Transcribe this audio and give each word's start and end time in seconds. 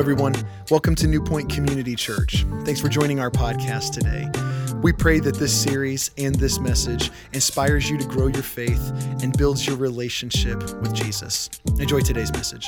everyone. 0.00 0.32
Welcome 0.70 0.94
to 0.94 1.06
New 1.06 1.22
Point 1.22 1.50
Community 1.50 1.94
Church. 1.94 2.46
Thanks 2.64 2.80
for 2.80 2.88
joining 2.88 3.20
our 3.20 3.30
podcast 3.30 3.92
today. 3.92 4.30
We 4.80 4.94
pray 4.94 5.20
that 5.20 5.34
this 5.34 5.52
series 5.52 6.10
and 6.16 6.34
this 6.36 6.58
message 6.58 7.10
inspires 7.34 7.90
you 7.90 7.98
to 7.98 8.06
grow 8.06 8.28
your 8.28 8.42
faith 8.42 8.80
and 9.22 9.36
builds 9.36 9.66
your 9.66 9.76
relationship 9.76 10.58
with 10.80 10.94
Jesus. 10.94 11.50
Enjoy 11.78 12.00
today's 12.00 12.32
message. 12.32 12.66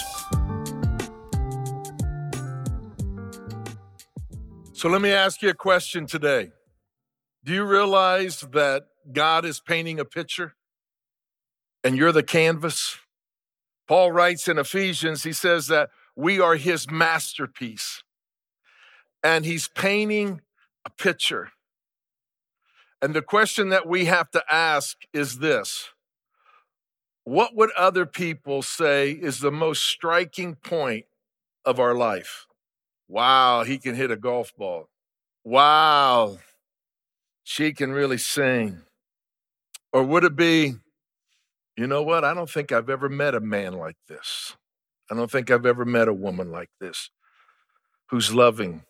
So 4.75 4.91
let 4.91 5.01
me 5.01 5.11
ask 5.11 5.41
you 5.41 5.49
a 5.49 5.55
question 5.55 6.07
today. 6.07 6.51
Do 7.45 7.55
you 7.55 7.65
realize 7.65 8.41
that 8.53 8.83
God 9.11 9.47
is 9.47 9.59
painting 9.59 9.99
a 9.99 10.05
picture 10.05 10.53
and 11.83 11.97
you're 11.97 12.13
the 12.13 12.23
canvas? 12.23 12.99
Paul 13.89 14.13
writes 14.13 14.49
in 14.49 14.59
Ephesians, 14.59 15.23
he 15.23 15.33
says 15.33 15.69
that 15.69 15.89
we 16.17 16.41
are 16.41 16.57
his 16.57 16.91
masterpiece. 16.91 18.03
And 19.25 19.45
he's 19.45 19.69
painting 19.69 20.41
a 20.85 20.91
picture. 20.91 21.51
And 23.01 23.15
the 23.15 23.23
question 23.23 23.71
that 23.71 23.87
we 23.87 24.05
have 24.07 24.31
to 24.31 24.43
ask 24.51 24.97
is 25.13 25.39
this 25.39 25.91
What 27.25 27.55
would 27.57 27.73
other 27.73 28.07
people 28.07 28.63
say 28.63 29.11
is 29.11 29.41
the 29.41 29.51
most 29.51 29.85
striking 29.85 30.55
point 30.55 31.07
of 31.65 31.81
our 31.81 31.95
life? 31.95 32.47
Wow, 33.09 33.65
he 33.65 33.79
can 33.79 33.95
hit 33.95 34.11
a 34.11 34.17
golf 34.17 34.53
ball. 34.57 34.89
Wow, 35.45 36.39
she 37.43 37.73
can 37.73 37.93
really 37.93 38.19
sing. 38.19 38.83
Or 39.93 40.03
would 40.03 40.25
it 40.25 40.37
be, 40.37 40.75
you 41.77 41.87
know 41.87 42.03
what? 42.03 42.25
I 42.25 42.33
don't 42.33 42.49
think 42.49 42.73
I've 42.73 42.89
ever 42.89 43.09
met 43.09 43.35
a 43.35 43.41
man 43.41 43.75
like 43.75 43.97
this. 44.09 44.57
I 45.13 45.15
don't 45.15 45.31
think 45.31 45.51
I've 45.51 45.67
ever 45.67 45.85
met 45.85 46.09
a 46.09 46.15
woman 46.15 46.51
like 46.51 46.71
this 46.81 47.11
who's 48.09 48.33
loving, 48.33 48.85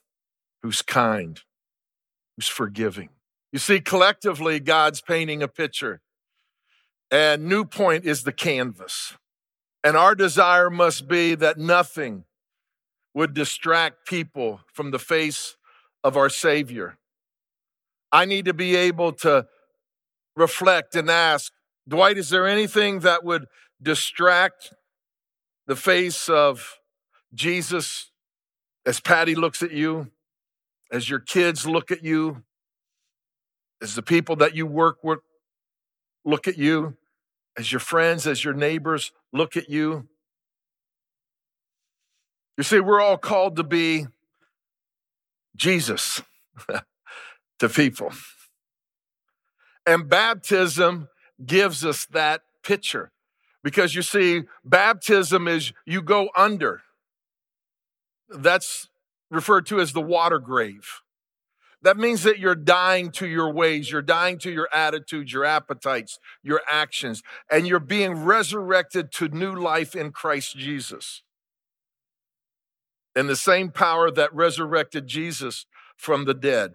who's 0.62 0.80
kind, 0.80 1.40
who's 2.36 2.46
forgiving. 2.46 3.08
You 3.52 3.58
see, 3.58 3.80
collectively, 3.80 4.60
God's 4.60 5.00
painting 5.00 5.42
a 5.42 5.48
picture, 5.48 6.00
and 7.10 7.46
New 7.46 7.64
Point 7.64 8.04
is 8.04 8.22
the 8.22 8.30
canvas. 8.30 9.16
And 9.82 9.96
our 9.96 10.14
desire 10.14 10.70
must 10.70 11.08
be 11.08 11.34
that 11.34 11.58
nothing 11.58 12.22
would 13.14 13.34
distract 13.34 14.06
people 14.06 14.60
from 14.72 14.92
the 14.92 15.00
face 15.00 15.56
of 16.04 16.16
our 16.16 16.28
Savior. 16.28 16.98
I 18.12 18.26
need 18.26 18.44
to 18.44 18.54
be 18.54 18.76
able 18.76 19.10
to 19.14 19.46
reflect 20.36 20.94
and 20.94 21.10
ask, 21.10 21.52
Dwight, 21.88 22.16
is 22.16 22.30
there 22.30 22.46
anything 22.46 23.00
that 23.00 23.24
would 23.24 23.46
distract 23.82 24.72
the 25.66 25.76
face 25.76 26.28
of 26.28 26.78
Jesus 27.34 28.10
as 28.84 29.00
Patty 29.00 29.34
looks 29.34 29.62
at 29.62 29.72
you, 29.72 30.10
as 30.90 31.08
your 31.08 31.20
kids 31.20 31.66
look 31.66 31.90
at 31.90 32.02
you, 32.02 32.42
as 33.80 33.94
the 33.94 34.02
people 34.02 34.36
that 34.36 34.54
you 34.54 34.66
work 34.66 35.02
with 35.02 35.20
look 36.24 36.46
at 36.46 36.58
you, 36.58 36.96
as 37.56 37.72
your 37.72 37.80
friends, 37.80 38.26
as 38.26 38.44
your 38.44 38.54
neighbors 38.54 39.12
look 39.32 39.56
at 39.56 39.68
you. 39.68 40.08
You 42.56 42.64
see, 42.64 42.80
we're 42.80 43.00
all 43.00 43.18
called 43.18 43.56
to 43.56 43.64
be 43.64 44.06
Jesus 45.56 46.22
to 47.58 47.68
people. 47.68 48.12
And 49.86 50.08
baptism 50.08 51.08
gives 51.44 51.84
us 51.84 52.06
that 52.06 52.42
picture. 52.62 53.11
Because 53.62 53.94
you 53.94 54.02
see, 54.02 54.42
baptism 54.64 55.46
is 55.46 55.72
you 55.86 56.02
go 56.02 56.30
under. 56.36 56.82
That's 58.28 58.88
referred 59.30 59.66
to 59.66 59.80
as 59.80 59.92
the 59.92 60.00
water 60.00 60.38
grave. 60.38 61.02
That 61.82 61.96
means 61.96 62.22
that 62.22 62.38
you're 62.38 62.54
dying 62.54 63.10
to 63.12 63.26
your 63.26 63.52
ways, 63.52 63.90
you're 63.90 64.02
dying 64.02 64.38
to 64.40 64.52
your 64.52 64.68
attitudes, 64.72 65.32
your 65.32 65.44
appetites, 65.44 66.20
your 66.42 66.60
actions, 66.70 67.22
and 67.50 67.66
you're 67.66 67.80
being 67.80 68.24
resurrected 68.24 69.10
to 69.12 69.28
new 69.28 69.52
life 69.52 69.96
in 69.96 70.12
Christ 70.12 70.56
Jesus. 70.56 71.22
And 73.16 73.28
the 73.28 73.36
same 73.36 73.70
power 73.70 74.10
that 74.12 74.32
resurrected 74.32 75.08
Jesus 75.08 75.66
from 75.96 76.24
the 76.24 76.34
dead 76.34 76.74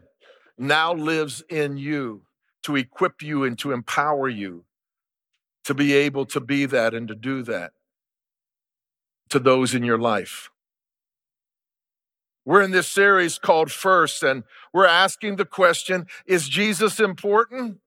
now 0.58 0.94
lives 0.94 1.42
in 1.50 1.78
you 1.78 2.24
to 2.64 2.76
equip 2.76 3.22
you 3.22 3.44
and 3.44 3.58
to 3.60 3.72
empower 3.72 4.28
you 4.28 4.66
to 5.68 5.74
be 5.74 5.94
able 5.94 6.26
to 6.26 6.40
be 6.40 6.66
that 6.66 6.94
and 6.94 7.10
to 7.10 7.14
do 7.14 7.44
that 7.44 7.74
to 9.30 9.38
those 9.38 9.76
in 9.76 9.84
your 9.84 9.98
life. 9.98 10.50
We're 12.46 12.62
in 12.62 12.72
this 12.72 12.88
series 12.88 13.38
called 13.38 13.70
First, 13.70 14.24
and 14.24 14.46
we're 14.72 14.86
asking 14.86 15.36
the 15.36 15.44
question 15.44 16.08
Is 16.26 16.48
Jesus 16.48 17.02
important 17.02 17.80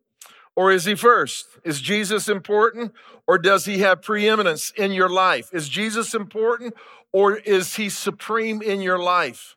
or 0.54 0.70
is 0.70 0.84
he 0.84 0.94
first? 0.94 1.46
Is 1.64 1.80
Jesus 1.80 2.28
important 2.28 2.92
or 3.26 3.38
does 3.38 3.64
he 3.64 3.78
have 3.78 4.02
preeminence 4.02 4.74
in 4.76 4.92
your 4.92 5.08
life? 5.08 5.48
Is 5.54 5.66
Jesus 5.66 6.12
important 6.12 6.74
or 7.14 7.38
is 7.38 7.76
he 7.76 7.88
supreme 7.88 8.60
in 8.60 8.82
your 8.82 8.98
life? 8.98 9.56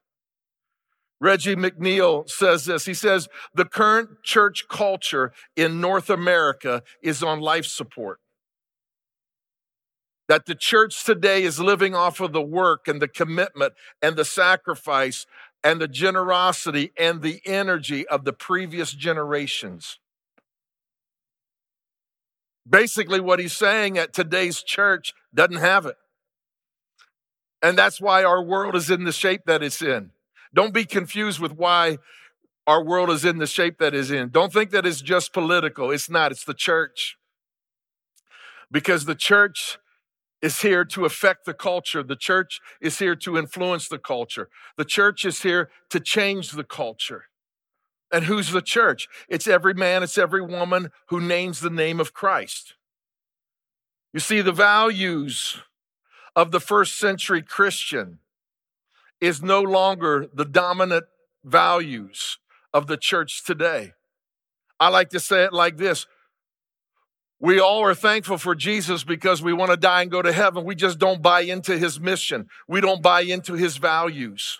Reggie 1.23 1.55
McNeal 1.55 2.29
says 2.29 2.65
this. 2.65 2.83
He 2.83 2.93
says, 2.93 3.29
the 3.55 3.63
current 3.63 4.09
church 4.23 4.65
culture 4.69 5.31
in 5.55 5.79
North 5.79 6.09
America 6.09 6.83
is 7.01 7.23
on 7.23 7.39
life 7.39 7.65
support. 7.65 8.19
That 10.27 10.47
the 10.47 10.53
church 10.53 11.05
today 11.05 11.43
is 11.43 11.61
living 11.61 11.95
off 11.95 12.19
of 12.19 12.33
the 12.33 12.41
work 12.41 12.89
and 12.89 13.01
the 13.01 13.07
commitment 13.07 13.71
and 14.01 14.17
the 14.17 14.25
sacrifice 14.25 15.25
and 15.63 15.79
the 15.79 15.87
generosity 15.87 16.91
and 16.99 17.21
the 17.21 17.39
energy 17.45 18.05
of 18.09 18.25
the 18.25 18.33
previous 18.33 18.91
generations. 18.91 19.99
Basically, 22.69 23.21
what 23.21 23.39
he's 23.39 23.55
saying 23.55 23.97
at 23.97 24.11
today's 24.11 24.61
church 24.61 25.13
doesn't 25.33 25.55
have 25.55 25.85
it. 25.85 25.95
And 27.61 27.77
that's 27.77 28.01
why 28.01 28.25
our 28.25 28.43
world 28.43 28.75
is 28.75 28.89
in 28.89 29.05
the 29.05 29.13
shape 29.13 29.43
that 29.45 29.63
it's 29.63 29.81
in. 29.81 30.11
Don't 30.53 30.73
be 30.73 30.85
confused 30.85 31.39
with 31.39 31.53
why 31.53 31.97
our 32.65 32.83
world 32.83 33.09
is 33.09 33.25
in 33.25 33.39
the 33.39 33.47
shape 33.47 33.79
that 33.79 33.93
is 33.93 34.11
in. 34.11 34.29
Don't 34.29 34.53
think 34.53 34.71
that 34.71 34.85
it's 34.85 35.01
just 35.01 35.33
political. 35.33 35.91
It's 35.91 36.09
not, 36.09 36.31
it's 36.31 36.45
the 36.45 36.53
church. 36.53 37.17
Because 38.71 39.05
the 39.05 39.15
church 39.15 39.77
is 40.41 40.61
here 40.61 40.83
to 40.83 41.05
affect 41.05 41.45
the 41.45 41.53
culture. 41.53 42.03
The 42.03 42.15
church 42.15 42.59
is 42.81 42.99
here 42.99 43.15
to 43.15 43.37
influence 43.37 43.87
the 43.87 43.97
culture. 43.97 44.49
The 44.77 44.85
church 44.85 45.25
is 45.25 45.41
here 45.41 45.69
to 45.89 45.99
change 45.99 46.51
the 46.51 46.63
culture. 46.63 47.25
And 48.11 48.25
who's 48.25 48.51
the 48.51 48.61
church? 48.61 49.07
It's 49.27 49.47
every 49.47 49.73
man, 49.73 50.03
it's 50.03 50.17
every 50.17 50.41
woman 50.41 50.91
who 51.07 51.19
names 51.19 51.61
the 51.61 51.69
name 51.69 51.99
of 51.99 52.13
Christ. 52.13 52.75
You 54.13 54.19
see, 54.19 54.41
the 54.41 54.51
values 54.51 55.61
of 56.35 56.51
the 56.51 56.59
first 56.59 56.99
century 56.99 57.41
Christian 57.41 58.19
is 59.23 59.41
no 59.41 59.61
longer 59.61 60.27
the 60.33 60.43
dominant 60.43 61.05
values 61.45 62.39
of 62.73 62.87
the 62.87 62.97
church 62.97 63.45
today. 63.45 63.93
I 64.81 64.89
like 64.89 65.09
to 65.11 65.19
say 65.19 65.45
it 65.45 65.53
like 65.53 65.77
this 65.77 66.05
we 67.39 67.59
all 67.59 67.83
are 67.83 67.95
thankful 67.95 68.37
for 68.37 68.55
Jesus 68.55 69.03
because 69.03 69.41
we 69.41 69.51
want 69.51 69.71
to 69.71 69.77
die 69.77 70.01
and 70.01 70.09
go 70.09 70.21
to 70.21 70.31
heaven. 70.31 70.63
We 70.63 70.75
just 70.75 70.97
don't 70.97 71.21
buy 71.21 71.41
into 71.41 71.77
his 71.77 71.99
mission, 71.99 72.47
we 72.67 72.81
don't 72.81 73.01
buy 73.01 73.21
into 73.21 73.53
his 73.53 73.77
values. 73.77 74.59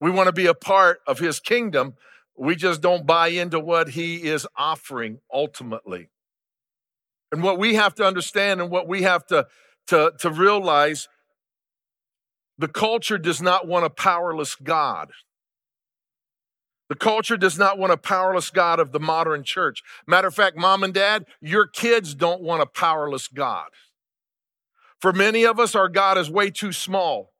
We 0.00 0.10
want 0.10 0.26
to 0.26 0.32
be 0.32 0.46
a 0.46 0.54
part 0.54 1.00
of 1.06 1.18
his 1.18 1.40
kingdom. 1.40 1.94
We 2.36 2.56
just 2.56 2.80
don't 2.80 3.06
buy 3.06 3.28
into 3.28 3.60
what 3.60 3.90
he 3.90 4.24
is 4.24 4.46
offering 4.56 5.20
ultimately. 5.32 6.10
And 7.32 7.42
what 7.42 7.58
we 7.58 7.74
have 7.74 7.94
to 7.96 8.04
understand 8.04 8.60
and 8.60 8.70
what 8.70 8.86
we 8.86 9.02
have 9.02 9.24
to, 9.26 9.46
to, 9.86 10.12
to 10.18 10.30
realize 10.30 11.08
the 12.58 12.68
culture 12.68 13.18
does 13.18 13.42
not 13.42 13.66
want 13.66 13.84
a 13.84 13.90
powerless 13.90 14.54
God. 14.54 15.10
The 16.88 16.94
culture 16.94 17.36
does 17.36 17.58
not 17.58 17.78
want 17.78 17.92
a 17.92 17.96
powerless 17.96 18.50
God 18.50 18.78
of 18.78 18.92
the 18.92 19.00
modern 19.00 19.42
church. 19.42 19.82
Matter 20.06 20.28
of 20.28 20.34
fact, 20.34 20.56
mom 20.56 20.84
and 20.84 20.92
dad, 20.92 21.24
your 21.40 21.66
kids 21.66 22.14
don't 22.14 22.42
want 22.42 22.62
a 22.62 22.66
powerless 22.66 23.26
God. 23.26 23.68
For 25.00 25.12
many 25.12 25.44
of 25.44 25.58
us, 25.58 25.74
our 25.74 25.88
God 25.88 26.18
is 26.18 26.30
way 26.30 26.50
too 26.50 26.72
small. 26.72 27.32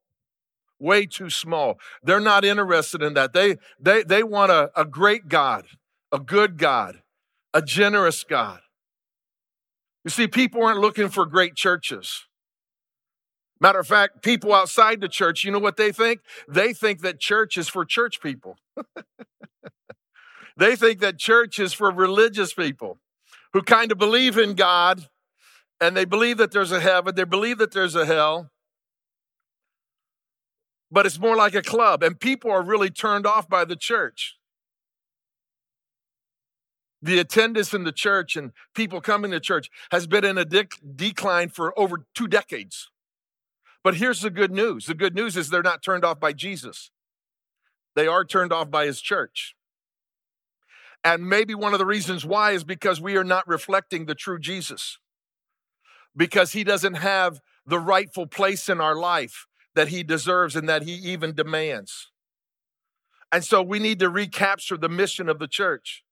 Way 0.81 1.07
too 1.07 1.31
small. 1.31 1.79
They're 2.03 2.21
not 2.21 2.45
interested 2.45 3.03
in 3.03 3.15
that. 3.15 3.33
They, 3.33 3.59
they, 3.79 4.03
they 4.03 4.23
want 4.23 4.51
a, 4.51 4.71
a 4.75 4.85
great 4.85 5.29
God, 5.29 5.67
a 6.11 6.19
good 6.19 6.59
God, 6.59 7.03
a 7.53 7.63
generous 7.63 8.25
God. 8.25 8.61
You 10.05 10.11
see, 10.11 10.27
people 10.27 10.65
aren't 10.65 10.81
looking 10.81 11.09
for 11.09 11.25
great 11.27 11.55
churches. 11.55 12.27
Matter 13.61 13.79
of 13.81 13.87
fact, 13.87 14.23
people 14.23 14.53
outside 14.53 15.01
the 15.01 15.09
church, 15.09 15.45
you 15.45 15.51
know 15.53 15.59
what 15.59 15.77
they 15.77 15.93
think? 15.93 16.21
They 16.49 16.73
think 16.73 17.01
that 17.03 17.21
church 17.21 17.57
is 17.57 17.69
for 17.69 17.85
church 17.85 18.21
people. 18.21 18.59
they 20.57 20.77
think 20.77 21.01
that 21.01 21.19
church 21.19 21.59
is 21.59 21.73
for 21.73 21.91
religious 21.91 22.53
people 22.55 22.99
who 23.53 23.63
kind 23.63 23.93
of 23.93 23.99
believe 23.99 24.37
in 24.39 24.55
God 24.55 25.09
and 25.81 25.97
they 25.97 26.05
believe 26.05 26.39
that 26.39 26.53
there's 26.53 26.73
a 26.73 26.81
heaven, 26.81 27.15
they 27.15 27.25
believe 27.25 27.59
that 27.59 27.73
there's 27.73 27.95
a 27.95 28.07
hell. 28.07 28.51
but 30.91 31.07
it's 31.07 31.19
more 31.19 31.37
like 31.37 31.55
a 31.57 31.63
club, 31.63 32.03
and 32.05 32.21
people 32.21 32.51
are 32.51 32.63
really 32.63 32.91
turned 32.91 33.27
off 33.27 33.49
by 33.49 33.65
the 33.65 33.77
church. 33.77 34.37
The 37.03 37.19
attendance 37.19 37.75
in 37.75 37.85
the 37.85 37.93
church 37.93 38.37
and 38.37 38.53
people 38.75 39.01
coming 39.01 39.33
to 39.33 39.41
church 39.41 39.71
has 39.91 40.07
been 40.07 40.25
in 40.25 40.39
a 40.39 40.45
decline 40.45 41.49
for 41.51 41.79
over 41.79 42.07
two 42.15 42.29
decades. 42.29 42.91
But 43.85 43.97
here's 43.97 44.23
the 44.23 44.31
good 44.31 44.51
news 44.51 44.87
the 44.87 44.95
good 44.95 45.15
news 45.15 45.37
is 45.37 45.51
they're 45.51 45.63
not 45.63 45.83
turned 45.83 46.05
off 46.05 46.19
by 46.19 46.33
Jesus, 46.33 46.91
they 47.95 48.09
are 48.09 48.25
turned 48.25 48.53
off 48.53 48.71
by 48.71 48.87
his 48.87 49.01
church. 49.01 49.55
And 51.07 51.29
maybe 51.29 51.55
one 51.55 51.75
of 51.75 51.79
the 51.79 51.85
reasons 51.85 52.25
why 52.25 52.53
is 52.53 52.65
because 52.65 52.99
we 52.99 53.19
are 53.19 53.25
not 53.25 53.47
reflecting 53.47 54.07
the 54.07 54.15
true 54.15 54.39
Jesus, 54.39 54.99
because 56.17 56.53
he 56.53 56.65
doesn't 56.65 56.95
have 56.95 57.41
the 57.67 57.79
rightful 57.79 58.27
place 58.27 58.71
in 58.71 58.81
our 58.81 58.97
life 58.97 59.47
that 59.75 59.89
he 59.89 60.03
deserves 60.03 60.57
and 60.57 60.67
that 60.67 60.85
he 60.85 60.93
even 60.95 61.35
demands. 61.35 62.11
And 63.31 63.45
so 63.45 63.61
we 63.61 63.79
need 63.79 63.99
to 63.99 64.09
recapture 64.09 64.79
the 64.79 64.89
mission 64.89 65.29
of 65.29 65.39
the 65.39 65.49
church. 65.49 66.05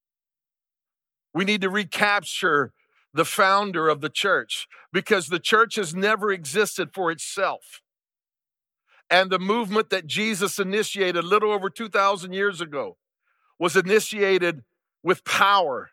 We 1.32 1.44
need 1.44 1.62
to 1.62 1.70
recapture 1.70 2.72
the 3.14 3.25
founder 3.25 3.88
of 3.88 4.00
the 4.00 4.09
church 4.09 4.67
because 4.93 5.29
the 5.29 5.38
church 5.38 5.76
has 5.76 5.94
never 5.94 6.31
existed 6.31 6.91
for 6.93 7.11
itself. 7.11 7.81
And 9.11 9.31
the 9.31 9.38
movement 9.38 9.91
that 9.91 10.06
Jesus 10.06 10.59
initiated 10.59 11.23
a 11.23 11.26
little 11.26 11.53
over 11.53 11.69
2,000 11.69 12.32
years 12.32 12.61
ago 12.61 12.97
was 13.59 13.76
initiated 13.76 14.62
with 15.03 15.25
power 15.25 15.91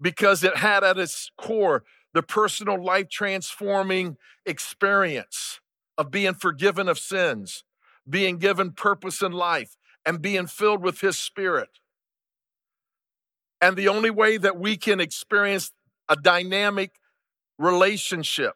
because 0.00 0.44
it 0.44 0.56
had 0.56 0.84
at 0.84 0.98
its 0.98 1.30
core 1.36 1.82
the 2.14 2.22
personal 2.22 2.82
life 2.82 3.08
transforming 3.08 4.16
experience 4.46 5.60
of 5.98 6.10
being 6.10 6.34
forgiven 6.34 6.88
of 6.88 6.98
sins, 6.98 7.64
being 8.08 8.38
given 8.38 8.72
purpose 8.72 9.22
in 9.22 9.32
life, 9.32 9.76
and 10.06 10.22
being 10.22 10.46
filled 10.46 10.82
with 10.82 11.00
His 11.00 11.18
Spirit. 11.18 11.68
And 13.60 13.76
the 13.76 13.88
only 13.88 14.10
way 14.10 14.38
that 14.38 14.58
we 14.58 14.76
can 14.76 15.00
experience 15.00 15.72
a 16.10 16.16
dynamic 16.16 16.90
relationship 17.58 18.54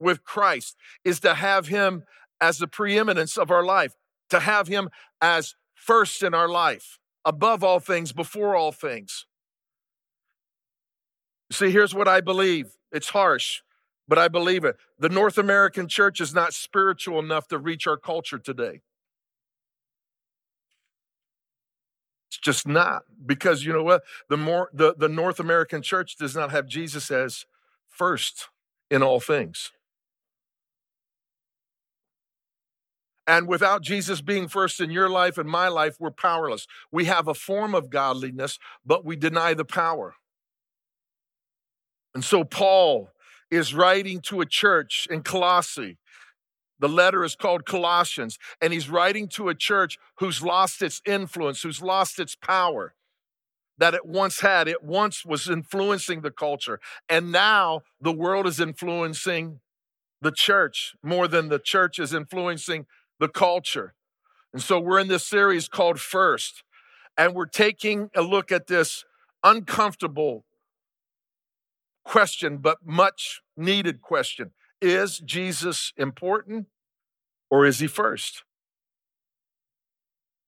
with 0.00 0.24
Christ 0.24 0.76
is 1.04 1.20
to 1.20 1.34
have 1.34 1.66
Him 1.66 2.04
as 2.40 2.58
the 2.58 2.68
preeminence 2.68 3.36
of 3.36 3.50
our 3.50 3.64
life, 3.64 3.94
to 4.30 4.40
have 4.40 4.68
Him 4.68 4.88
as 5.20 5.56
first 5.74 6.22
in 6.22 6.32
our 6.32 6.48
life, 6.48 6.98
above 7.24 7.62
all 7.62 7.80
things, 7.80 8.12
before 8.12 8.54
all 8.54 8.72
things. 8.72 9.26
See, 11.52 11.70
here's 11.70 11.94
what 11.94 12.08
I 12.08 12.20
believe 12.20 12.76
it's 12.92 13.08
harsh, 13.10 13.60
but 14.08 14.18
I 14.18 14.28
believe 14.28 14.64
it. 14.64 14.76
The 14.98 15.08
North 15.08 15.36
American 15.36 15.88
church 15.88 16.20
is 16.20 16.32
not 16.32 16.54
spiritual 16.54 17.18
enough 17.18 17.48
to 17.48 17.58
reach 17.58 17.86
our 17.86 17.96
culture 17.96 18.38
today. 18.38 18.80
Just 22.44 22.68
not 22.68 23.04
because 23.24 23.64
you 23.64 23.72
know 23.72 23.82
what? 23.82 24.02
The 24.28 24.36
more 24.36 24.70
the, 24.72 24.94
the 24.96 25.08
North 25.08 25.40
American 25.40 25.82
church 25.82 26.16
does 26.16 26.36
not 26.36 26.50
have 26.50 26.66
Jesus 26.66 27.10
as 27.10 27.46
first 27.88 28.48
in 28.90 29.02
all 29.02 29.18
things. 29.18 29.72
And 33.26 33.48
without 33.48 33.80
Jesus 33.80 34.20
being 34.20 34.48
first 34.48 34.80
in 34.80 34.90
your 34.90 35.08
life 35.08 35.38
and 35.38 35.48
my 35.48 35.68
life, 35.68 35.96
we're 35.98 36.10
powerless. 36.10 36.66
We 36.92 37.06
have 37.06 37.26
a 37.26 37.32
form 37.32 37.74
of 37.74 37.88
godliness, 37.88 38.58
but 38.84 39.02
we 39.02 39.16
deny 39.16 39.54
the 39.54 39.64
power. 39.64 40.14
And 42.14 42.22
so 42.22 42.44
Paul 42.44 43.08
is 43.50 43.74
writing 43.74 44.20
to 44.22 44.42
a 44.42 44.46
church 44.46 45.08
in 45.10 45.22
Colossae. 45.22 45.96
The 46.80 46.88
letter 46.88 47.24
is 47.24 47.36
called 47.36 47.64
Colossians, 47.64 48.38
and 48.60 48.72
he's 48.72 48.88
writing 48.88 49.28
to 49.28 49.48
a 49.48 49.54
church 49.54 49.98
who's 50.18 50.42
lost 50.42 50.82
its 50.82 51.00
influence, 51.06 51.62
who's 51.62 51.80
lost 51.80 52.18
its 52.18 52.34
power 52.34 52.94
that 53.78 53.94
it 53.94 54.06
once 54.06 54.40
had. 54.40 54.68
It 54.68 54.82
once 54.82 55.24
was 55.24 55.48
influencing 55.48 56.20
the 56.20 56.30
culture, 56.30 56.80
and 57.08 57.32
now 57.32 57.82
the 58.00 58.12
world 58.12 58.46
is 58.46 58.60
influencing 58.60 59.60
the 60.20 60.32
church 60.32 60.94
more 61.02 61.28
than 61.28 61.48
the 61.48 61.58
church 61.58 61.98
is 61.98 62.14
influencing 62.14 62.86
the 63.20 63.28
culture. 63.28 63.94
And 64.52 64.62
so 64.62 64.80
we're 64.80 65.00
in 65.00 65.08
this 65.08 65.26
series 65.26 65.68
called 65.68 66.00
First, 66.00 66.62
and 67.16 67.34
we're 67.34 67.46
taking 67.46 68.10
a 68.14 68.22
look 68.22 68.50
at 68.50 68.66
this 68.66 69.04
uncomfortable 69.42 70.44
question, 72.04 72.58
but 72.58 72.78
much 72.84 73.42
needed 73.56 74.00
question. 74.00 74.52
Is 74.84 75.18
Jesus 75.18 75.94
important 75.96 76.66
or 77.50 77.64
is 77.64 77.78
he 77.78 77.86
first? 77.86 78.44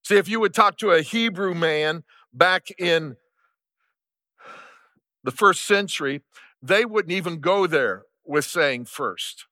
See, 0.05 0.19
if 0.19 0.29
you 0.29 0.41
would 0.41 0.53
talk 0.53 0.77
to 0.77 0.91
a 0.91 1.01
Hebrew 1.01 1.55
man 1.55 2.05
back 2.35 2.67
in 2.79 3.17
the 5.25 5.31
first 5.31 5.65
century, 5.65 6.21
they 6.61 6.85
wouldn't 6.85 7.15
even 7.15 7.41
go 7.41 7.67
there 7.67 8.03
with 8.27 8.45
saying 8.45 8.85
first 8.85 9.47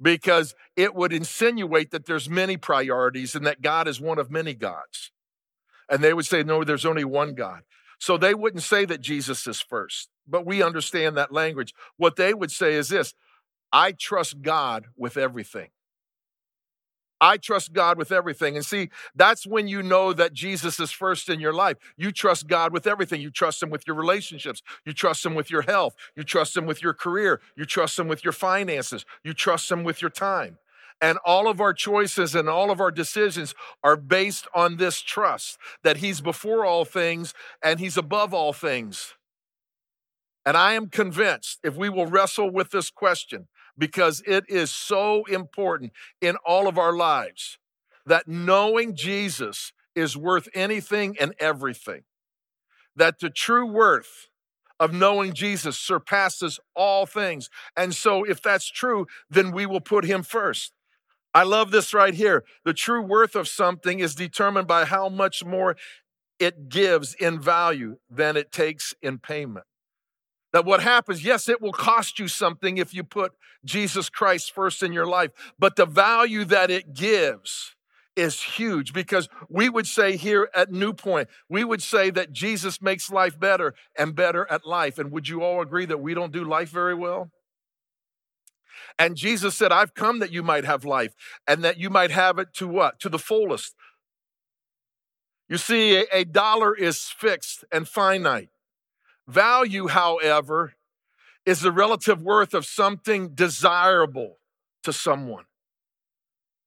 because 0.00 0.54
it 0.74 0.94
would 0.94 1.12
insinuate 1.12 1.90
that 1.90 2.06
there's 2.06 2.30
many 2.30 2.56
priorities 2.56 3.34
and 3.34 3.44
that 3.46 3.60
God 3.60 3.86
is 3.86 4.00
one 4.00 4.18
of 4.18 4.30
many 4.30 4.54
gods. 4.54 5.10
And 5.90 6.02
they 6.02 6.14
would 6.14 6.24
say, 6.24 6.42
no, 6.42 6.64
there's 6.64 6.86
only 6.86 7.04
one 7.04 7.34
God. 7.34 7.64
So 7.98 8.16
they 8.16 8.32
wouldn't 8.32 8.62
say 8.62 8.86
that 8.86 9.02
Jesus 9.02 9.46
is 9.46 9.60
first, 9.60 10.08
but 10.26 10.46
we 10.46 10.62
understand 10.62 11.18
that 11.18 11.32
language. 11.32 11.74
What 11.98 12.16
they 12.16 12.32
would 12.32 12.50
say 12.50 12.72
is 12.72 12.88
this 12.88 13.12
I 13.72 13.92
trust 13.92 14.42
God 14.42 14.86
with 14.96 15.16
everything. 15.16 15.68
I 17.20 17.36
trust 17.36 17.72
God 17.72 17.98
with 17.98 18.12
everything. 18.12 18.54
And 18.54 18.64
see, 18.64 18.90
that's 19.14 19.46
when 19.46 19.66
you 19.66 19.82
know 19.82 20.12
that 20.12 20.32
Jesus 20.32 20.78
is 20.78 20.92
first 20.92 21.28
in 21.28 21.40
your 21.40 21.52
life. 21.52 21.76
You 21.96 22.12
trust 22.12 22.46
God 22.46 22.72
with 22.72 22.86
everything. 22.86 23.20
You 23.20 23.30
trust 23.30 23.62
Him 23.62 23.70
with 23.70 23.86
your 23.86 23.96
relationships. 23.96 24.62
You 24.86 24.92
trust 24.92 25.26
Him 25.26 25.34
with 25.34 25.50
your 25.50 25.62
health. 25.62 25.96
You 26.16 26.22
trust 26.22 26.56
Him 26.56 26.64
with 26.64 26.82
your 26.82 26.94
career. 26.94 27.40
You 27.56 27.64
trust 27.64 27.98
Him 27.98 28.06
with 28.06 28.24
your 28.24 28.32
finances. 28.32 29.04
You 29.24 29.34
trust 29.34 29.70
Him 29.70 29.82
with 29.82 30.00
your 30.00 30.10
time. 30.10 30.58
And 31.00 31.18
all 31.24 31.48
of 31.48 31.60
our 31.60 31.72
choices 31.72 32.34
and 32.34 32.48
all 32.48 32.70
of 32.70 32.80
our 32.80 32.90
decisions 32.90 33.54
are 33.84 33.96
based 33.96 34.46
on 34.54 34.76
this 34.76 35.00
trust 35.00 35.58
that 35.82 35.98
He's 35.98 36.20
before 36.20 36.64
all 36.64 36.84
things 36.84 37.34
and 37.62 37.80
He's 37.80 37.96
above 37.96 38.32
all 38.32 38.52
things. 38.52 39.14
And 40.46 40.56
I 40.56 40.72
am 40.72 40.88
convinced 40.88 41.58
if 41.62 41.76
we 41.76 41.88
will 41.88 42.06
wrestle 42.06 42.50
with 42.50 42.70
this 42.70 42.90
question, 42.90 43.48
because 43.78 44.22
it 44.26 44.44
is 44.48 44.70
so 44.70 45.24
important 45.24 45.92
in 46.20 46.36
all 46.44 46.66
of 46.66 46.76
our 46.76 46.92
lives 46.92 47.58
that 48.04 48.26
knowing 48.26 48.94
Jesus 48.94 49.72
is 49.94 50.16
worth 50.16 50.48
anything 50.54 51.16
and 51.20 51.34
everything, 51.38 52.02
that 52.96 53.20
the 53.20 53.30
true 53.30 53.66
worth 53.66 54.28
of 54.80 54.92
knowing 54.92 55.32
Jesus 55.32 55.78
surpasses 55.78 56.60
all 56.74 57.06
things. 57.06 57.50
And 57.76 57.94
so, 57.94 58.24
if 58.24 58.40
that's 58.42 58.70
true, 58.70 59.06
then 59.28 59.50
we 59.52 59.66
will 59.66 59.80
put 59.80 60.04
him 60.04 60.22
first. 60.22 60.72
I 61.34 61.42
love 61.42 61.70
this 61.70 61.92
right 61.92 62.14
here. 62.14 62.44
The 62.64 62.72
true 62.72 63.02
worth 63.02 63.34
of 63.34 63.48
something 63.48 64.00
is 64.00 64.14
determined 64.14 64.66
by 64.66 64.84
how 64.84 65.08
much 65.08 65.44
more 65.44 65.76
it 66.38 66.68
gives 66.68 67.14
in 67.14 67.40
value 67.40 67.98
than 68.08 68.36
it 68.36 68.52
takes 68.52 68.94
in 69.02 69.18
payment. 69.18 69.66
That 70.52 70.64
what 70.64 70.82
happens, 70.82 71.24
yes, 71.24 71.48
it 71.48 71.60
will 71.60 71.72
cost 71.72 72.18
you 72.18 72.26
something 72.26 72.78
if 72.78 72.94
you 72.94 73.04
put 73.04 73.32
Jesus 73.64 74.08
Christ 74.08 74.52
first 74.52 74.82
in 74.82 74.92
your 74.92 75.06
life, 75.06 75.30
but 75.58 75.76
the 75.76 75.86
value 75.86 76.44
that 76.46 76.70
it 76.70 76.94
gives 76.94 77.74
is 78.16 78.42
huge 78.42 78.92
because 78.92 79.28
we 79.48 79.68
would 79.68 79.86
say 79.86 80.16
here 80.16 80.50
at 80.54 80.72
New 80.72 80.92
Point, 80.92 81.28
we 81.48 81.64
would 81.64 81.82
say 81.82 82.10
that 82.10 82.32
Jesus 82.32 82.82
makes 82.82 83.10
life 83.10 83.38
better 83.38 83.74
and 83.96 84.14
better 84.14 84.46
at 84.50 84.66
life. 84.66 84.98
And 84.98 85.12
would 85.12 85.28
you 85.28 85.42
all 85.42 85.60
agree 85.60 85.86
that 85.86 86.00
we 86.00 86.14
don't 86.14 86.32
do 86.32 86.44
life 86.44 86.70
very 86.70 86.94
well? 86.94 87.30
And 88.98 89.16
Jesus 89.16 89.54
said, 89.54 89.70
I've 89.70 89.94
come 89.94 90.18
that 90.18 90.32
you 90.32 90.42
might 90.42 90.64
have 90.64 90.84
life 90.84 91.14
and 91.46 91.62
that 91.62 91.78
you 91.78 91.90
might 91.90 92.10
have 92.10 92.38
it 92.38 92.52
to 92.54 92.66
what? 92.66 92.98
To 93.00 93.08
the 93.08 93.18
fullest. 93.18 93.74
You 95.48 95.56
see, 95.56 96.04
a 96.12 96.24
dollar 96.24 96.74
is 96.74 97.04
fixed 97.04 97.64
and 97.70 97.86
finite. 97.86 98.50
Value, 99.28 99.88
however, 99.88 100.72
is 101.44 101.60
the 101.60 101.70
relative 101.70 102.22
worth 102.22 102.54
of 102.54 102.64
something 102.64 103.34
desirable 103.34 104.38
to 104.82 104.92
someone. 104.92 105.44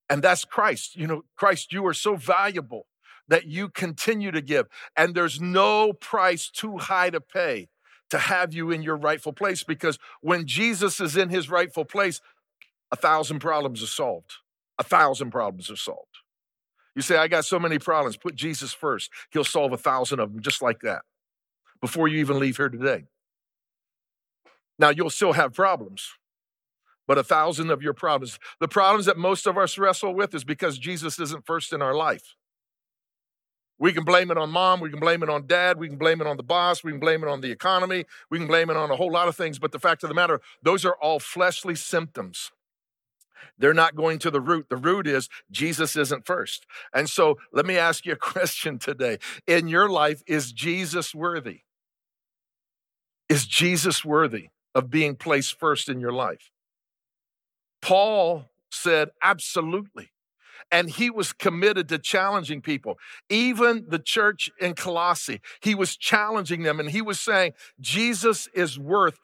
And 0.10 0.22
that's 0.22 0.46
Christ. 0.46 0.96
You 0.96 1.08
know, 1.08 1.24
Christ, 1.36 1.74
you 1.74 1.86
are 1.88 1.94
so 1.94 2.16
valuable 2.16 2.86
that 3.28 3.48
you 3.48 3.70
continue 3.70 4.30
to 4.30 4.42
give. 4.42 4.68
And 4.96 5.16
there's 5.16 5.42
no 5.42 5.94
price 5.94 6.52
too 6.52 6.78
high 6.78 7.10
to 7.10 7.20
pay 7.20 7.70
to 8.12 8.20
have 8.20 8.54
you 8.54 8.70
in 8.70 8.84
your 8.84 8.98
rightful 8.98 9.34
place 9.34 9.64
because 9.64 9.98
when 10.20 10.46
Jesus 10.46 11.00
is 11.00 11.18
in 11.18 11.30
his 11.30 11.50
rightful 11.50 11.86
place, 11.86 12.22
a 12.92 12.96
thousand 12.96 13.40
problems 13.40 13.82
are 13.82 13.88
solved. 13.88 14.34
A 14.78 14.84
thousand 14.84 15.32
problems 15.32 15.72
are 15.72 15.78
solved. 15.78 16.18
You 16.94 17.02
say, 17.02 17.18
I 17.18 17.28
got 17.30 17.46
so 17.46 17.58
many 17.58 17.80
problems. 17.80 18.18
Put 18.18 18.36
Jesus 18.36 18.74
first. 18.74 19.10
He'll 19.32 19.46
solve 19.46 19.72
a 19.72 19.78
thousand 19.78 20.20
of 20.20 20.34
them 20.34 20.42
just 20.42 20.62
like 20.62 20.82
that 20.82 21.04
before 21.82 22.08
you 22.08 22.20
even 22.20 22.40
leave 22.40 22.58
here 22.58 22.70
today. 22.70 23.06
Now, 24.80 24.90
you'll 24.90 25.10
still 25.10 25.34
have 25.34 25.54
problems, 25.54 26.10
but 27.08 27.18
a 27.18 27.24
thousand 27.24 27.72
of 27.72 27.82
your 27.82 27.94
problems. 27.94 28.40
The 28.60 28.68
problems 28.68 29.06
that 29.06 29.18
most 29.18 29.46
of 29.46 29.58
us 29.58 29.78
wrestle 29.78 30.14
with 30.14 30.34
is 30.34 30.44
because 30.44 30.78
Jesus 30.78 31.20
isn't 31.20 31.46
first 31.46 31.74
in 31.74 31.82
our 31.82 31.94
life. 31.94 32.36
We 33.78 33.94
can 33.94 34.04
blame 34.04 34.30
it 34.30 34.38
on 34.38 34.52
mom, 34.52 34.80
we 34.80 34.92
can 34.92 35.00
blame 35.00 35.24
it 35.24 35.30
on 35.30 35.48
dad, 35.48 35.80
we 35.80 35.88
can 35.88 35.98
blame 35.98 36.22
it 36.22 36.28
on 36.28 36.38
the 36.38 36.44
boss, 36.44 36.84
we 36.84 36.92
can 36.92 37.00
blame 37.00 37.24
it 37.24 37.28
on 37.28 37.42
the 37.42 37.50
economy, 37.50 38.06
we 38.30 38.38
can 38.38 38.46
blame 38.46 38.70
it 38.70 38.78
on 38.78 38.92
a 38.92 38.96
whole 38.96 39.12
lot 39.12 39.28
of 39.28 39.36
things, 39.36 39.58
but 39.58 39.72
the 39.72 39.80
fact 39.80 40.04
of 40.04 40.10
the 40.10 40.14
matter, 40.14 40.40
those 40.62 40.86
are 40.86 40.96
all 41.02 41.20
fleshly 41.20 41.74
symptoms. 41.74 42.52
They're 43.58 43.74
not 43.74 43.96
going 43.96 44.20
to 44.20 44.32
the 44.32 44.42
root. 44.42 44.68
The 44.70 44.78
root 44.78 45.08
is 45.08 45.30
Jesus 45.50 45.96
isn't 45.96 46.26
first. 46.26 46.66
And 46.94 47.10
so 47.10 47.38
let 47.52 47.66
me 47.66 47.78
ask 47.78 48.06
you 48.06 48.14
a 48.14 48.16
question 48.34 48.80
today. 48.80 49.18
In 49.48 49.68
your 49.68 49.90
life, 49.90 50.24
is 50.28 50.52
Jesus 50.52 51.14
worthy? 51.16 51.62
Is 53.32 53.46
Jesus 53.46 54.04
worthy 54.04 54.50
of 54.76 54.90
being 54.90 55.16
placed 55.16 55.58
first 55.58 55.88
in 55.88 56.02
your 56.02 56.12
life? 56.12 56.52
Paul 57.82 58.50
said, 58.70 59.12
absolutely 59.24 60.12
and 60.70 60.90
he 60.90 61.10
was 61.10 61.34
committed 61.34 61.90
to 61.90 61.98
challenging 61.98 62.62
people. 62.62 62.98
Even 63.30 63.86
the 63.88 64.00
church 64.00 64.50
in 64.60 64.74
Colossae, 64.74 65.42
he 65.62 65.76
was 65.76 65.98
challenging 65.98 66.64
them 66.64 66.80
and 66.80 66.90
he 66.90 67.02
was 67.02 67.20
saying, 67.20 67.54
Jesus 67.80 68.48
is 68.54 68.78
worth 68.78 69.20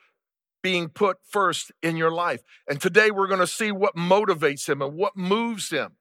being 0.63 0.89
put 0.89 1.17
first 1.29 1.71
in 1.81 1.97
your 1.97 2.11
life. 2.11 2.41
And 2.69 2.81
today 2.81 3.11
we're 3.11 3.27
going 3.27 3.39
to 3.39 3.47
see 3.47 3.71
what 3.71 3.95
motivates 3.95 4.67
him 4.67 4.81
and 4.81 4.95
what 4.95 5.15
moves 5.15 5.69
him, 5.69 5.97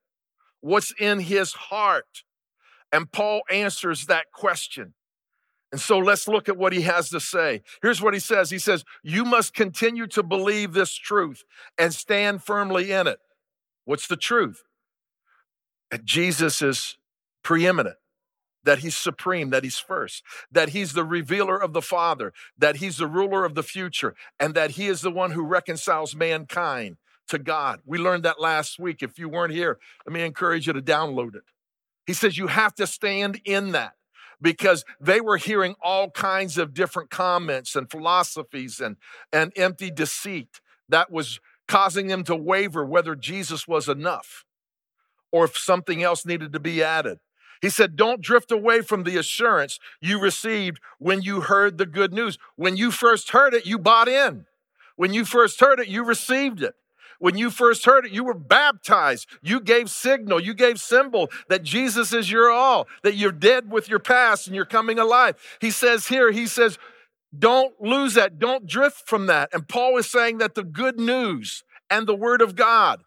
what's 0.61 0.93
in 0.99 1.19
his 1.19 1.53
heart. 1.53 2.23
And 2.91 3.11
Paul 3.11 3.41
answers 3.51 4.05
that 4.05 4.25
question. 4.33 4.93
And 5.71 5.81
so 5.81 5.97
let's 5.97 6.27
look 6.27 6.47
at 6.47 6.57
what 6.57 6.71
he 6.71 6.81
has 6.81 7.09
to 7.09 7.19
say. 7.19 7.61
Here's 7.81 8.01
what 8.01 8.13
he 8.13 8.19
says 8.19 8.49
He 8.49 8.59
says, 8.59 8.83
You 9.03 9.25
must 9.25 9.53
continue 9.53 10.07
to 10.07 10.23
believe 10.23 10.73
this 10.73 10.93
truth 10.93 11.43
and 11.77 11.93
stand 11.93 12.43
firmly 12.43 12.91
in 12.91 13.07
it. 13.07 13.19
What's 13.85 14.07
the 14.07 14.17
truth? 14.17 14.63
that 15.91 16.05
Jesus 16.05 16.61
is 16.61 16.97
preeminent, 17.43 17.97
that 18.63 18.79
he's 18.79 18.97
supreme, 18.97 19.49
that 19.51 19.63
he's 19.63 19.79
first, 19.79 20.23
that 20.51 20.69
he's 20.69 20.93
the 20.93 21.05
revealer 21.05 21.61
of 21.61 21.73
the 21.73 21.81
Father, 21.81 22.33
that 22.57 22.77
he's 22.77 22.97
the 22.97 23.07
ruler 23.07 23.45
of 23.45 23.55
the 23.55 23.63
future, 23.63 24.15
and 24.39 24.53
that 24.55 24.71
he 24.71 24.87
is 24.87 25.01
the 25.01 25.11
one 25.11 25.31
who 25.31 25.43
reconciles 25.43 26.15
mankind 26.15 26.97
to 27.29 27.39
God. 27.39 27.81
We 27.85 27.97
learned 27.97 28.23
that 28.23 28.41
last 28.41 28.79
week. 28.79 29.01
If 29.01 29.19
you 29.19 29.29
weren't 29.29 29.53
here, 29.53 29.79
let 30.05 30.13
me 30.13 30.23
encourage 30.23 30.67
you 30.67 30.73
to 30.73 30.81
download 30.81 31.35
it. 31.35 31.43
He 32.05 32.13
says 32.13 32.37
you 32.37 32.47
have 32.47 32.73
to 32.75 32.87
stand 32.87 33.41
in 33.43 33.71
that 33.73 33.93
because 34.41 34.85
they 34.99 35.21
were 35.21 35.37
hearing 35.37 35.75
all 35.81 36.09
kinds 36.09 36.57
of 36.57 36.73
different 36.73 37.09
comments 37.09 37.75
and 37.75 37.89
philosophies 37.89 38.79
and, 38.79 38.97
and 39.33 39.51
empty 39.55 39.89
deceit 39.89 40.61
that 40.89 41.11
was 41.11 41.39
causing 41.67 42.07
them 42.07 42.23
to 42.23 42.35
waver 42.35 42.85
whether 42.85 43.15
Jesus 43.15 43.67
was 43.67 43.89
enough 43.89 44.45
or 45.31 45.45
if 45.45 45.57
something 45.57 46.03
else 46.03 46.25
needed 46.25 46.53
to 46.53 46.59
be 46.59 46.81
added. 46.81 47.19
He 47.61 47.69
said, 47.69 47.95
Don't 47.95 48.21
drift 48.21 48.51
away 48.51 48.81
from 48.81 49.03
the 49.03 49.17
assurance 49.17 49.79
you 49.99 50.19
received 50.19 50.79
when 50.99 51.21
you 51.21 51.41
heard 51.41 51.77
the 51.77 51.85
good 51.85 52.13
news. 52.13 52.37
When 52.55 52.77
you 52.77 52.91
first 52.91 53.31
heard 53.31 53.53
it, 53.53 53.65
you 53.65 53.79
bought 53.79 54.07
in. 54.07 54.45
When 54.95 55.13
you 55.13 55.25
first 55.25 55.59
heard 55.59 55.79
it, 55.79 55.87
you 55.87 56.03
received 56.03 56.61
it. 56.61 56.75
When 57.19 57.37
you 57.37 57.49
first 57.49 57.85
heard 57.85 58.05
it, 58.05 58.11
you 58.11 58.23
were 58.23 58.33
baptized. 58.33 59.27
You 59.41 59.59
gave 59.59 59.89
signal, 59.89 60.39
you 60.39 60.53
gave 60.53 60.79
symbol 60.79 61.29
that 61.49 61.63
Jesus 61.63 62.13
is 62.13 62.31
your 62.31 62.51
all, 62.51 62.87
that 63.03 63.15
you're 63.15 63.31
dead 63.31 63.71
with 63.71 63.89
your 63.89 63.99
past 63.99 64.47
and 64.47 64.55
you're 64.55 64.65
coming 64.65 64.99
alive. 64.99 65.35
He 65.59 65.71
says 65.71 66.07
here, 66.07 66.31
he 66.31 66.47
says, 66.47 66.77
don't 67.37 67.79
lose 67.81 68.13
that. 68.13 68.39
Don't 68.39 68.65
drift 68.65 69.07
from 69.07 69.25
that. 69.27 69.49
And 69.53 69.67
Paul 69.67 69.97
is 69.97 70.09
saying 70.09 70.37
that 70.37 70.55
the 70.55 70.63
good 70.63 70.99
news 70.99 71.63
and 71.89 72.07
the 72.07 72.15
word 72.15 72.41
of 72.41 72.55
God 72.55 73.03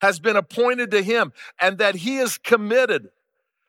has 0.00 0.18
been 0.18 0.36
appointed 0.36 0.90
to 0.90 1.02
him 1.02 1.32
and 1.60 1.78
that 1.78 1.96
he 1.96 2.18
is 2.18 2.36
committed 2.38 3.08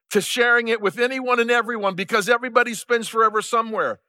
to 0.10 0.22
sharing 0.22 0.68
it 0.68 0.82
with 0.82 1.00
anyone 1.00 1.40
and 1.40 1.50
everyone 1.50 1.96
because 1.96 2.30
everybody 2.30 2.74
spends 2.74 3.08
forever 3.08 3.42
somewhere. 3.42 4.00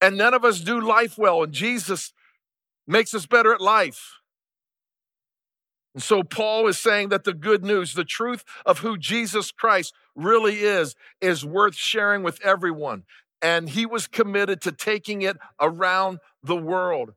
And 0.00 0.16
none 0.16 0.34
of 0.34 0.44
us 0.44 0.60
do 0.60 0.80
life 0.80 1.16
well, 1.16 1.42
and 1.42 1.52
Jesus 1.52 2.12
makes 2.86 3.14
us 3.14 3.26
better 3.26 3.54
at 3.54 3.60
life. 3.60 4.18
And 5.94 6.02
so 6.02 6.22
Paul 6.22 6.66
is 6.68 6.78
saying 6.78 7.10
that 7.10 7.24
the 7.24 7.34
good 7.34 7.62
news, 7.62 7.94
the 7.94 8.04
truth 8.04 8.44
of 8.64 8.78
who 8.78 8.96
Jesus 8.96 9.50
Christ 9.50 9.94
really 10.14 10.60
is, 10.60 10.94
is 11.20 11.44
worth 11.44 11.74
sharing 11.74 12.22
with 12.22 12.40
everyone. 12.42 13.04
And 13.42 13.68
he 13.68 13.84
was 13.84 14.06
committed 14.06 14.60
to 14.62 14.72
taking 14.72 15.22
it 15.22 15.36
around 15.60 16.20
the 16.42 16.56
world 16.56 17.14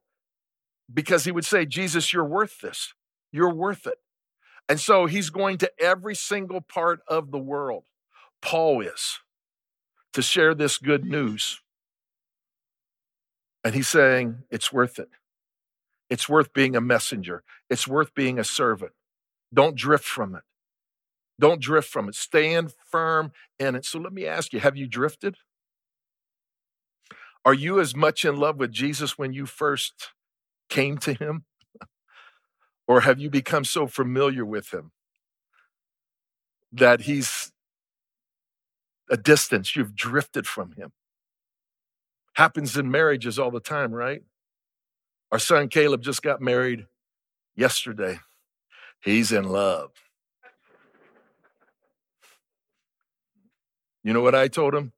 because 0.93 1.23
he 1.23 1.31
would 1.31 1.45
say, 1.45 1.65
Jesus, 1.65 2.11
you're 2.11 2.25
worth 2.25 2.61
this. 2.61 2.93
You're 3.31 3.53
worth 3.53 3.87
it. 3.87 3.99
And 4.67 4.79
so 4.79 5.05
he's 5.05 5.29
going 5.29 5.57
to 5.59 5.71
every 5.79 6.15
single 6.15 6.61
part 6.61 7.01
of 7.07 7.31
the 7.31 7.37
world. 7.39 7.83
Paul 8.41 8.81
is 8.81 9.19
to 10.13 10.21
share 10.21 10.53
this 10.53 10.77
good 10.77 11.05
news. 11.05 11.61
And 13.63 13.73
he's 13.73 13.87
saying 13.87 14.43
it's 14.49 14.71
worth 14.73 14.99
it. 14.99 15.09
It's 16.09 16.29
worth 16.29 16.53
being 16.53 16.75
a 16.75 16.81
messenger. 16.81 17.43
It's 17.69 17.87
worth 17.87 18.13
being 18.13 18.39
a 18.39 18.43
servant. 18.43 18.91
Don't 19.53 19.75
drift 19.75 20.05
from 20.05 20.35
it. 20.35 20.43
Don't 21.39 21.61
drift 21.61 21.89
from 21.89 22.07
it. 22.07 22.15
Stand 22.15 22.73
firm 22.89 23.31
in 23.59 23.75
it. 23.75 23.85
So 23.85 23.99
let 23.99 24.13
me 24.13 24.25
ask 24.25 24.53
you 24.53 24.59
have 24.59 24.77
you 24.77 24.87
drifted? 24.87 25.37
Are 27.43 27.53
you 27.53 27.79
as 27.79 27.95
much 27.95 28.25
in 28.25 28.37
love 28.37 28.57
with 28.57 28.71
Jesus 28.71 29.17
when 29.17 29.33
you 29.33 29.45
first 29.45 30.09
came 30.69 30.97
to 30.99 31.13
him 31.13 31.45
or 32.87 33.01
have 33.01 33.19
you 33.19 33.29
become 33.29 33.65
so 33.65 33.87
familiar 33.87 34.45
with 34.45 34.73
him 34.73 34.91
that 36.71 37.01
he's 37.01 37.51
a 39.09 39.17
distance? 39.17 39.75
You've 39.75 39.95
drifted 39.95 40.47
from 40.47 40.73
him. 40.73 40.91
Happens 42.35 42.77
in 42.77 42.91
marriages 42.91 43.37
all 43.39 43.51
the 43.51 43.59
time, 43.59 43.93
right? 43.93 44.23
Our 45.31 45.39
son 45.39 45.69
Caleb 45.69 46.01
just 46.01 46.21
got 46.21 46.41
married 46.41 46.85
yesterday. 47.55 48.19
He's 49.03 49.31
in 49.31 49.49
love. 49.49 49.91
You 54.03 54.13
know 54.13 54.21
what 54.21 54.35
I 54.35 54.47
told 54.47 54.75
him? 54.75 54.93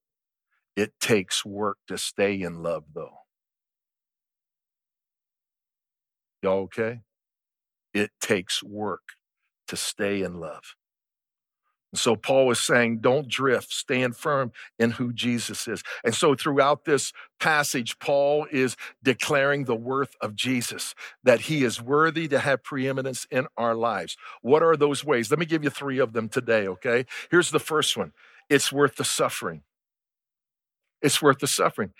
It 0.75 0.93
takes 0.99 1.45
work 1.45 1.77
to 1.87 1.97
stay 1.97 2.41
in 2.41 2.61
love, 2.61 2.83
though. 2.93 3.17
Y'all 6.43 6.63
okay? 6.63 7.01
It 7.93 8.11
takes 8.21 8.61
work 8.61 9.01
to 9.69 9.75
stay 9.75 10.21
in 10.21 10.39
love. 10.39 10.75
So 11.95 12.15
Paul 12.15 12.47
was 12.47 12.59
saying, 12.59 12.99
don't 12.99 13.29
drift, 13.29 13.71
stand 13.71 14.17
firm 14.17 14.51
in 14.77 14.91
who 14.91 15.13
Jesus 15.13 15.67
is. 15.67 15.83
And 16.03 16.13
so 16.13 16.35
throughout 16.35 16.83
this 16.85 17.13
passage, 17.39 17.97
Paul 17.99 18.45
is 18.51 18.75
declaring 19.03 19.63
the 19.63 19.75
worth 19.75 20.15
of 20.21 20.35
Jesus, 20.35 20.93
that 21.23 21.41
he 21.41 21.63
is 21.63 21.81
worthy 21.81 22.27
to 22.27 22.39
have 22.39 22.63
preeminence 22.63 23.25
in 23.31 23.47
our 23.57 23.73
lives. 23.73 24.17
What 24.41 24.63
are 24.63 24.75
those 24.75 25.05
ways? 25.05 25.29
Let 25.29 25.39
me 25.39 25.45
give 25.45 25.63
you 25.63 25.69
three 25.69 25.99
of 25.99 26.13
them 26.13 26.27
today, 26.27 26.67
okay? 26.67 27.05
Here's 27.31 27.51
the 27.51 27.59
first 27.59 27.95
one 27.95 28.11
it's 28.49 28.71
worth 28.71 28.95
the 28.97 29.05
suffering. 29.05 29.61
It's 31.01 31.21
worth 31.21 31.39
the 31.39 31.47
suffering. 31.47 31.93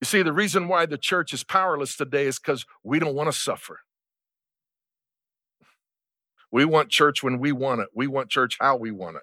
You 0.00 0.06
see, 0.06 0.22
the 0.22 0.32
reason 0.32 0.68
why 0.68 0.86
the 0.86 0.98
church 0.98 1.32
is 1.32 1.42
powerless 1.44 1.96
today 1.96 2.26
is 2.26 2.38
because 2.38 2.66
we 2.82 2.98
don't 2.98 3.14
want 3.14 3.32
to 3.32 3.38
suffer. 3.38 3.80
We 6.54 6.64
want 6.64 6.88
church 6.88 7.20
when 7.20 7.40
we 7.40 7.50
want 7.50 7.80
it. 7.80 7.88
We 7.96 8.06
want 8.06 8.30
church 8.30 8.58
how 8.60 8.76
we 8.76 8.92
want 8.92 9.16
it. 9.16 9.22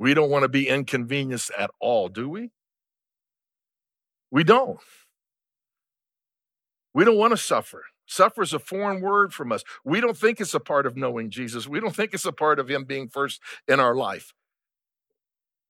We 0.00 0.12
don't 0.12 0.28
want 0.28 0.42
to 0.42 0.48
be 0.48 0.66
inconvenienced 0.66 1.52
at 1.56 1.70
all, 1.78 2.08
do 2.08 2.28
we? 2.28 2.50
We 4.28 4.42
don't. 4.42 4.80
We 6.92 7.04
don't 7.04 7.16
want 7.16 7.30
to 7.30 7.36
suffer. 7.36 7.84
Suffer 8.06 8.42
is 8.42 8.52
a 8.52 8.58
foreign 8.58 9.00
word 9.00 9.32
from 9.32 9.52
us. 9.52 9.62
We 9.84 10.00
don't 10.00 10.16
think 10.16 10.40
it's 10.40 10.52
a 10.52 10.58
part 10.58 10.84
of 10.84 10.96
knowing 10.96 11.30
Jesus. 11.30 11.68
We 11.68 11.78
don't 11.78 11.94
think 11.94 12.12
it's 12.12 12.24
a 12.24 12.32
part 12.32 12.58
of 12.58 12.68
Him 12.68 12.86
being 12.86 13.08
first 13.08 13.40
in 13.68 13.78
our 13.78 13.94
life. 13.94 14.34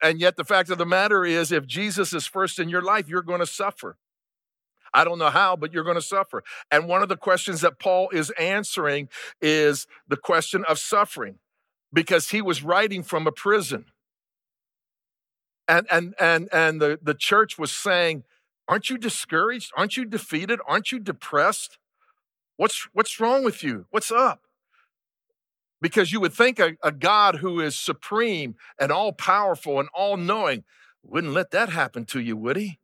And 0.03 0.21
yet, 0.21 0.37
the 0.37 0.45
fact 0.45 0.71
of 0.71 0.79
the 0.79 0.87
matter 0.87 1.23
is, 1.23 1.53
if 1.53 1.67
Jesus 1.67 2.15
is 2.15 2.27
first 2.27 2.59
in 2.59 2.71
your 2.71 2.81
life, 2.81 3.11
you're 3.11 3.21
going 3.21 3.41
to 3.41 3.47
suffer. 3.47 3.99
I 4.93 5.05
don't 5.05 5.19
know 5.19 5.31
how, 5.31 5.57
but 5.57 5.73
you're 5.73 5.85
going 5.85 5.97
to 5.97 6.03
suffer. 6.03 6.43
And 6.71 6.89
one 6.89 7.03
of 7.03 7.09
the 7.09 7.17
questions 7.17 7.61
that 7.61 7.79
Paul 7.79 8.09
is 8.11 8.31
answering 8.31 9.09
is 9.41 9.87
the 10.09 10.17
question 10.17 10.65
of 10.69 10.79
suffering 10.79 11.39
because 11.93 12.31
he 12.31 12.43
was 12.43 12.63
writing 12.63 13.03
from 13.03 13.27
a 13.27 13.33
prison. 13.33 13.87
And 15.69 15.87
and 15.91 16.15
and 16.19 16.49
and 16.53 16.81
the, 16.81 16.99
the 17.01 17.15
church 17.15 17.59
was 17.59 17.71
saying, 17.73 18.25
Aren't 18.67 18.91
you 18.91 18.99
discouraged? 18.99 19.73
Aren't 19.77 19.97
you 19.97 20.05
defeated? 20.05 20.61
Aren't 20.67 20.93
you 20.93 20.99
depressed? 20.99 21.79
What's 22.57 22.89
what's 22.93 23.21
wrong 23.21 23.45
with 23.45 23.63
you? 23.63 23.87
What's 23.91 24.11
up? 24.11 24.43
Because 25.81 26.13
you 26.13 26.21
would 26.21 26.35
think 26.35 26.59
a, 26.59 26.77
a 26.83 26.93
God 26.93 27.37
who 27.37 27.61
is 27.61 27.75
supreme 27.75 28.57
and 28.79 28.93
all 28.93 29.13
powerful 29.13 29.81
and 29.81 29.89
all 29.95 30.17
knowing 30.17 30.65
wouldn't 31.03 31.33
let 31.33 31.53
that 31.53 31.71
happen 31.71 32.05
to 32.07 32.21
you, 32.21 32.37
would 32.37 32.57
he? 32.57 32.79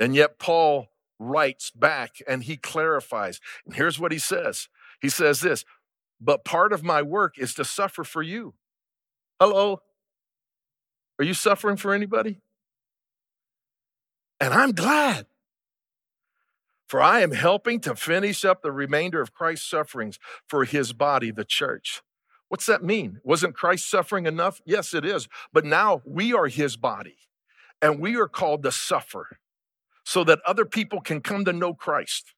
And 0.00 0.16
yet, 0.16 0.38
Paul 0.38 0.88
writes 1.20 1.70
back 1.70 2.16
and 2.26 2.42
he 2.42 2.56
clarifies. 2.56 3.40
And 3.66 3.74
here's 3.74 4.00
what 4.00 4.10
he 4.10 4.18
says 4.18 4.68
He 5.00 5.08
says 5.08 5.40
this, 5.40 5.64
but 6.20 6.44
part 6.44 6.72
of 6.72 6.82
my 6.82 7.02
work 7.02 7.38
is 7.38 7.54
to 7.54 7.64
suffer 7.64 8.02
for 8.02 8.22
you. 8.22 8.54
Hello? 9.38 9.82
Are 11.18 11.24
you 11.24 11.34
suffering 11.34 11.76
for 11.76 11.94
anybody? 11.94 12.40
And 14.40 14.54
I'm 14.54 14.72
glad. 14.72 15.26
For 16.88 17.00
I 17.00 17.20
am 17.20 17.32
helping 17.32 17.78
to 17.80 17.94
finish 17.94 18.44
up 18.44 18.62
the 18.62 18.72
remainder 18.72 19.20
of 19.20 19.32
Christ's 19.32 19.68
sufferings 19.68 20.18
for 20.48 20.64
his 20.64 20.92
body, 20.92 21.30
the 21.30 21.44
church. 21.44 22.02
What's 22.48 22.66
that 22.66 22.82
mean? 22.82 23.20
Wasn't 23.22 23.54
Christ 23.54 23.88
suffering 23.88 24.26
enough? 24.26 24.60
Yes, 24.64 24.92
it 24.92 25.04
is. 25.04 25.28
But 25.52 25.64
now 25.64 26.02
we 26.04 26.32
are 26.32 26.48
his 26.48 26.76
body 26.76 27.16
and 27.80 28.00
we 28.00 28.16
are 28.16 28.26
called 28.26 28.64
to 28.64 28.72
suffer 28.72 29.38
so 30.04 30.24
that 30.24 30.40
other 30.46 30.64
people 30.64 31.00
can 31.00 31.20
come 31.20 31.44
to 31.44 31.52
know 31.52 31.74
Christ. 31.74 32.34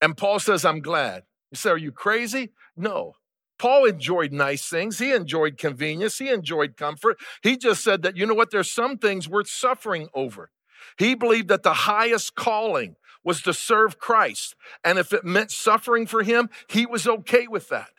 And 0.00 0.16
Paul 0.16 0.38
says, 0.38 0.64
I'm 0.64 0.80
glad. 0.80 1.24
You 1.50 1.56
say, 1.56 1.70
Are 1.70 1.78
you 1.78 1.92
crazy? 1.92 2.52
No. 2.76 3.14
Paul 3.58 3.84
enjoyed 3.84 4.32
nice 4.32 4.66
things. 4.66 4.98
He 4.98 5.12
enjoyed 5.12 5.58
convenience. 5.58 6.16
He 6.16 6.30
enjoyed 6.30 6.78
comfort. 6.78 7.18
He 7.42 7.58
just 7.58 7.84
said 7.84 8.00
that, 8.02 8.16
you 8.16 8.24
know 8.24 8.32
what, 8.32 8.50
there's 8.50 8.70
some 8.70 8.96
things 8.96 9.28
worth 9.28 9.48
suffering 9.48 10.08
over. 10.14 10.50
He 10.98 11.14
believed 11.14 11.48
that 11.48 11.62
the 11.62 11.74
highest 11.74 12.34
calling 12.34 12.96
was 13.22 13.42
to 13.42 13.52
serve 13.52 13.98
Christ. 13.98 14.56
And 14.82 14.98
if 14.98 15.12
it 15.12 15.24
meant 15.24 15.50
suffering 15.50 16.06
for 16.06 16.22
him, 16.22 16.48
he 16.68 16.86
was 16.86 17.06
okay 17.06 17.46
with 17.48 17.68
that. 17.68 17.90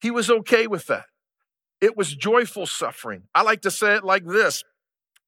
He 0.00 0.10
was 0.10 0.28
okay 0.30 0.66
with 0.66 0.86
that. 0.86 1.04
It 1.80 1.96
was 1.96 2.14
joyful 2.14 2.66
suffering. 2.66 3.24
I 3.34 3.42
like 3.42 3.62
to 3.62 3.70
say 3.70 3.94
it 3.94 4.04
like 4.04 4.26
this 4.26 4.64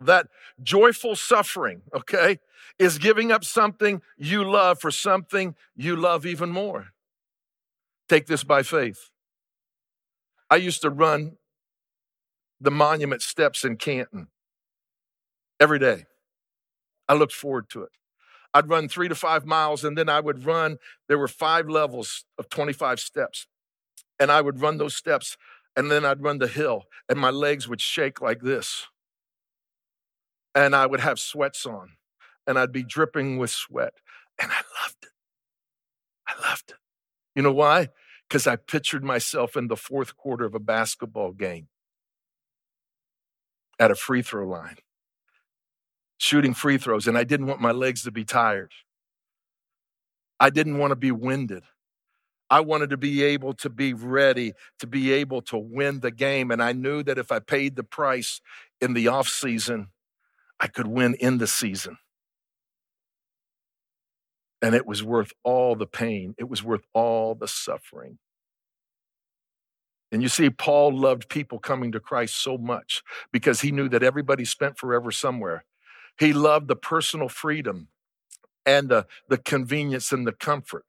that 0.07 0.29
joyful 0.63 1.17
suffering, 1.17 1.83
okay, 1.95 2.39
is 2.79 2.99
giving 2.99 3.33
up 3.33 3.45
something 3.45 4.03
you 4.17 4.45
love 4.45 4.81
for 4.81 4.91
something 4.91 5.55
you 5.75 5.97
love 5.97 6.27
even 6.27 6.51
more. 6.51 6.89
Take 8.09 8.27
this 8.27 8.45
by 8.45 8.63
faith. 8.63 9.11
I 10.51 10.57
used 10.57 10.83
to 10.83 10.91
run 10.91 11.37
the 12.61 12.71
monument 12.71 13.23
steps 13.23 13.65
in 13.65 13.77
Canton 13.77 14.29
every 15.59 15.79
day. 15.79 16.05
I 17.09 17.15
looked 17.15 17.33
forward 17.33 17.69
to 17.71 17.83
it. 17.83 17.91
I'd 18.55 18.69
run 18.69 18.89
three 18.89 19.09
to 19.09 19.15
five 19.15 19.47
miles, 19.47 19.83
and 19.83 19.97
then 19.97 20.09
I 20.09 20.21
would 20.21 20.45
run. 20.45 20.79
There 21.09 21.19
were 21.19 21.29
five 21.29 21.69
levels 21.69 22.25
of 22.39 22.49
25 22.51 23.01
steps. 23.01 23.47
And 24.21 24.31
I 24.31 24.41
would 24.41 24.61
run 24.61 24.79
those 24.79 24.95
steps, 24.95 25.37
and 25.75 25.91
then 25.91 26.05
I'd 26.05 26.23
run 26.23 26.39
the 26.39 26.49
hill, 26.49 26.85
and 27.09 27.19
my 27.19 27.31
legs 27.31 27.67
would 27.67 27.81
shake 27.81 28.21
like 28.21 28.41
this. 28.43 28.87
And 30.55 30.77
I 30.77 30.87
would 30.87 31.01
have 31.01 31.19
sweats 31.19 31.65
on, 31.65 31.93
and 32.47 32.59
I'd 32.59 32.73
be 32.73 32.83
dripping 32.83 33.39
with 33.39 33.51
sweat. 33.51 33.95
And 34.41 34.51
I 34.51 34.63
loved 34.83 34.97
it. 35.03 35.09
I 36.27 36.49
loved 36.49 36.71
it. 36.71 36.77
You 37.35 37.43
know 37.43 37.53
why? 37.53 37.89
Because 38.29 38.47
I 38.47 38.57
pictured 38.57 39.05
myself 39.05 39.57
in 39.57 39.69
the 39.69 39.77
fourth 39.77 40.17
quarter 40.17 40.45
of 40.45 40.55
a 40.55 40.61
basketball 40.61 41.33
game 41.33 41.69
at 43.79 43.91
a 43.91 43.95
free 43.95 44.23
throw 44.23 44.47
line 44.47 44.77
shooting 46.23 46.55
free 46.55 46.79
throws, 46.79 47.09
and 47.09 47.19
I 47.19 47.25
didn't 47.25 47.47
want 47.47 47.61
my 47.61 47.73
legs 47.73 48.05
to 48.05 48.13
be 48.13 48.25
tired. 48.25 48.71
I 50.39 50.51
didn't 50.51 50.79
want 50.79 50.93
to 50.93 50.97
be 50.97 51.11
winded. 51.11 51.65
I 52.49 52.61
wanted 52.61 52.91
to 52.91 52.97
be 52.97 53.25
able 53.25 53.55
to 53.55 53.69
be 53.69 53.93
ready 53.93 54.53
to 54.79 54.87
be 54.87 55.13
able 55.13 55.43
to 55.43 55.59
win 55.59 55.99
the 55.99 56.13
game. 56.13 56.53
And 56.53 56.63
I 56.63 56.73
knew 56.73 57.03
that 57.03 57.19
if 57.19 57.33
I 57.33 57.41
paid 57.41 57.75
the 57.75 57.83
price 57.83 58.41
in 58.81 58.93
the 58.93 59.09
off 59.09 59.27
season, 59.27 59.89
I 60.63 60.69
could 60.69 60.87
win 60.87 61.15
in 61.15 61.39
the 61.39 61.49
season. 61.49 61.99
And 64.63 64.77
it 64.77 64.87
was 64.87 65.03
worth 65.03 65.33
all 65.43 65.75
the 65.75 65.89
pain, 65.89 66.37
it 66.39 66.49
was 66.49 66.63
worth 66.63 66.85
all 66.95 67.35
the 67.35 67.49
suffering. 67.49 68.19
And 70.13 70.23
you 70.23 70.29
see, 70.29 70.51
Paul 70.51 70.97
loved 70.97 71.29
people 71.29 71.59
coming 71.59 71.91
to 71.93 72.01
Christ 72.01 72.37
so 72.37 72.59
much 72.59 73.03
because 73.33 73.63
he 73.63 73.73
knew 73.73 73.89
that 73.89 74.03
everybody 74.03 74.45
spent 74.45 74.79
forever 74.79 75.11
somewhere. 75.11 75.65
He 76.19 76.33
loved 76.33 76.69
the 76.69 76.77
personal 76.77 77.29
freedom 77.29 77.89
and 78.65 78.89
the, 78.89 79.07
the 79.29 79.39
convenience 79.39 80.13
and 80.13 80.27
the 80.27 80.33
comfort. 80.33 80.85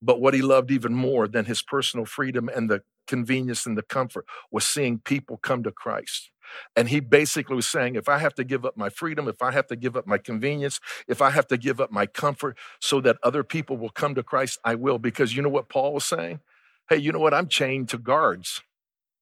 But 0.00 0.20
what 0.20 0.32
he 0.32 0.42
loved 0.42 0.70
even 0.70 0.94
more 0.94 1.26
than 1.26 1.46
his 1.46 1.60
personal 1.62 2.06
freedom 2.06 2.48
and 2.48 2.70
the 2.70 2.82
convenience 3.08 3.66
and 3.66 3.76
the 3.76 3.82
comfort 3.82 4.26
was 4.50 4.66
seeing 4.66 5.00
people 5.00 5.38
come 5.38 5.64
to 5.64 5.72
Christ. 5.72 6.30
And 6.76 6.88
he 6.88 7.00
basically 7.00 7.56
was 7.56 7.66
saying, 7.66 7.94
if 7.94 8.08
I 8.08 8.18
have 8.18 8.34
to 8.34 8.44
give 8.44 8.64
up 8.64 8.76
my 8.76 8.88
freedom, 8.88 9.28
if 9.28 9.42
I 9.42 9.52
have 9.52 9.66
to 9.68 9.76
give 9.76 9.96
up 9.96 10.06
my 10.06 10.18
convenience, 10.18 10.80
if 11.08 11.20
I 11.22 11.30
have 11.30 11.46
to 11.48 11.56
give 11.56 11.80
up 11.80 11.90
my 11.90 12.06
comfort 12.06 12.56
so 12.80 13.00
that 13.02 13.16
other 13.22 13.44
people 13.44 13.76
will 13.76 13.90
come 13.90 14.14
to 14.14 14.22
Christ, 14.22 14.58
I 14.64 14.74
will. 14.74 14.98
Because 14.98 15.34
you 15.34 15.42
know 15.42 15.48
what 15.48 15.68
Paul 15.68 15.94
was 15.94 16.04
saying? 16.04 16.40
Hey, 16.88 16.98
you 16.98 17.12
know 17.12 17.18
what? 17.18 17.34
I'm 17.34 17.48
chained 17.48 17.88
to 17.90 17.98
guards. 17.98 18.62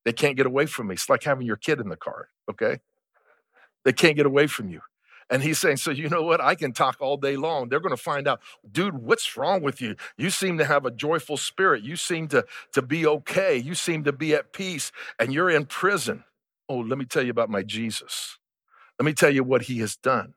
They 0.04 0.12
can't 0.12 0.36
get 0.36 0.46
away 0.46 0.66
from 0.66 0.88
me. 0.88 0.94
It's 0.94 1.08
like 1.08 1.22
having 1.22 1.46
your 1.46 1.56
kid 1.56 1.78
in 1.78 1.88
the 1.88 1.96
car, 1.96 2.28
okay? 2.50 2.78
They 3.84 3.92
can't 3.92 4.16
get 4.16 4.26
away 4.26 4.46
from 4.46 4.68
you. 4.68 4.80
And 5.30 5.42
he's 5.42 5.58
saying, 5.58 5.78
So, 5.78 5.90
you 5.90 6.08
know 6.08 6.22
what? 6.22 6.40
I 6.40 6.54
can 6.54 6.72
talk 6.72 6.98
all 7.00 7.16
day 7.16 7.36
long. 7.36 7.68
They're 7.68 7.80
going 7.80 7.96
to 7.96 8.02
find 8.02 8.28
out, 8.28 8.40
dude, 8.70 8.98
what's 8.98 9.36
wrong 9.36 9.62
with 9.62 9.80
you? 9.80 9.96
You 10.16 10.28
seem 10.28 10.58
to 10.58 10.64
have 10.64 10.84
a 10.84 10.90
joyful 10.90 11.36
spirit. 11.38 11.82
You 11.82 11.96
seem 11.96 12.28
to, 12.28 12.44
to 12.74 12.82
be 12.82 13.06
okay. 13.06 13.56
You 13.56 13.74
seem 13.74 14.04
to 14.04 14.12
be 14.12 14.34
at 14.34 14.52
peace, 14.52 14.92
and 15.18 15.32
you're 15.32 15.48
in 15.48 15.64
prison. 15.64 16.24
Oh, 16.72 16.78
let 16.78 16.96
me 16.96 17.04
tell 17.04 17.22
you 17.22 17.30
about 17.30 17.50
my 17.50 17.62
Jesus. 17.62 18.38
Let 18.98 19.04
me 19.04 19.12
tell 19.12 19.28
you 19.28 19.44
what 19.44 19.62
he 19.62 19.80
has 19.80 19.94
done. 19.94 20.32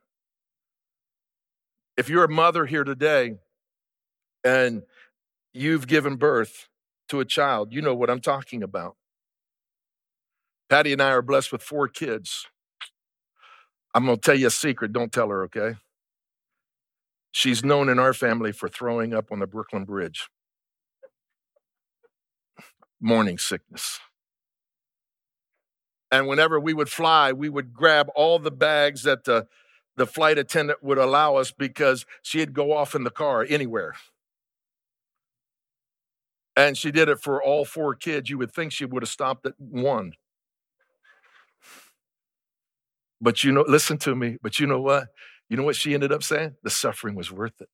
If 1.95 2.09
you're 2.09 2.25
a 2.25 2.29
mother 2.29 2.65
here 2.65 2.83
today 2.83 3.35
and 4.43 4.83
you've 5.53 5.87
given 5.87 6.17
birth 6.17 6.67
to 7.07 7.21
a 7.21 7.25
child, 7.25 7.71
you 7.71 7.81
know 7.81 7.95
what 7.95 8.09
I'm 8.09 8.19
talking 8.19 8.63
about. 8.63 8.97
Patty 10.69 10.91
and 10.91 11.01
I 11.01 11.11
are 11.11 11.21
blessed 11.21 11.53
with 11.53 11.63
four 11.63 11.87
kids. 11.87 12.47
I'm 13.93 14.05
going 14.05 14.17
to 14.17 14.21
tell 14.21 14.35
you 14.35 14.47
a 14.47 14.51
secret. 14.51 14.91
Don't 14.91 15.13
tell 15.13 15.29
her, 15.29 15.45
okay? 15.45 15.75
She's 17.31 17.63
known 17.63 17.87
in 17.87 17.97
our 17.97 18.11
family 18.13 18.51
for 18.51 18.67
throwing 18.67 19.13
up 19.13 19.31
on 19.31 19.39
the 19.39 19.47
Brooklyn 19.47 19.85
Bridge. 19.85 20.27
Morning 22.99 23.37
sickness. 23.37 24.01
And 26.11 26.27
whenever 26.27 26.59
we 26.59 26.73
would 26.73 26.89
fly, 26.89 27.31
we 27.31 27.49
would 27.49 27.73
grab 27.73 28.09
all 28.15 28.39
the 28.39 28.51
bags 28.51 29.03
that 29.03 29.23
the, 29.23 29.47
the 29.95 30.05
flight 30.05 30.37
attendant 30.37 30.83
would 30.83 30.97
allow 30.97 31.35
us 31.35 31.51
because 31.51 32.05
she'd 32.21 32.53
go 32.53 32.73
off 32.73 32.95
in 32.95 33.03
the 33.03 33.09
car 33.09 33.45
anywhere. 33.47 33.95
And 36.55 36.77
she 36.77 36.91
did 36.91 37.09
it 37.09 37.19
for 37.19 37.43
all 37.43 37.65
four 37.65 37.95
kids. 37.95 38.29
You 38.29 38.37
would 38.37 38.53
think 38.53 38.71
she 38.71 38.85
would 38.85 39.03
have 39.03 39.09
stopped 39.09 39.45
at 39.45 39.53
one. 39.57 40.13
But 43.19 43.43
you 43.43 43.51
know, 43.51 43.65
listen 43.67 43.97
to 43.99 44.15
me, 44.15 44.37
but 44.41 44.59
you 44.59 44.67
know 44.67 44.79
what? 44.79 45.07
You 45.49 45.57
know 45.57 45.63
what 45.63 45.75
she 45.75 45.93
ended 45.93 46.11
up 46.11 46.23
saying? 46.23 46.55
The 46.63 46.69
suffering 46.69 47.15
was 47.15 47.31
worth 47.31 47.59
it. 47.61 47.69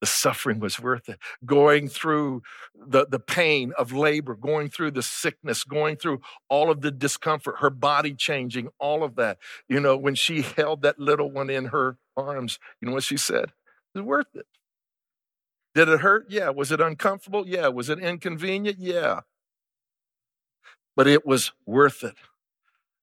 The 0.00 0.06
suffering 0.06 0.60
was 0.60 0.78
worth 0.78 1.08
it. 1.08 1.18
Going 1.46 1.88
through 1.88 2.42
the, 2.74 3.06
the 3.06 3.18
pain 3.18 3.72
of 3.78 3.92
labor, 3.92 4.34
going 4.34 4.68
through 4.68 4.90
the 4.90 5.02
sickness, 5.02 5.64
going 5.64 5.96
through 5.96 6.20
all 6.48 6.70
of 6.70 6.82
the 6.82 6.90
discomfort, 6.90 7.56
her 7.60 7.70
body 7.70 8.12
changing, 8.12 8.68
all 8.78 9.02
of 9.02 9.16
that. 9.16 9.38
You 9.68 9.80
know, 9.80 9.96
when 9.96 10.14
she 10.14 10.42
held 10.42 10.82
that 10.82 10.98
little 10.98 11.30
one 11.30 11.48
in 11.48 11.66
her 11.66 11.96
arms, 12.16 12.58
you 12.80 12.88
know 12.88 12.94
what 12.94 13.04
she 13.04 13.16
said? 13.16 13.52
It 13.94 14.00
was 14.00 14.02
worth 14.02 14.34
it. 14.34 14.46
Did 15.74 15.88
it 15.88 16.00
hurt? 16.00 16.26
Yeah. 16.28 16.50
Was 16.50 16.70
it 16.70 16.80
uncomfortable? 16.80 17.48
Yeah. 17.48 17.68
Was 17.68 17.88
it 17.88 17.98
inconvenient? 17.98 18.78
Yeah. 18.78 19.20
But 20.96 21.06
it 21.06 21.26
was 21.26 21.52
worth 21.66 22.04
it. 22.04 22.14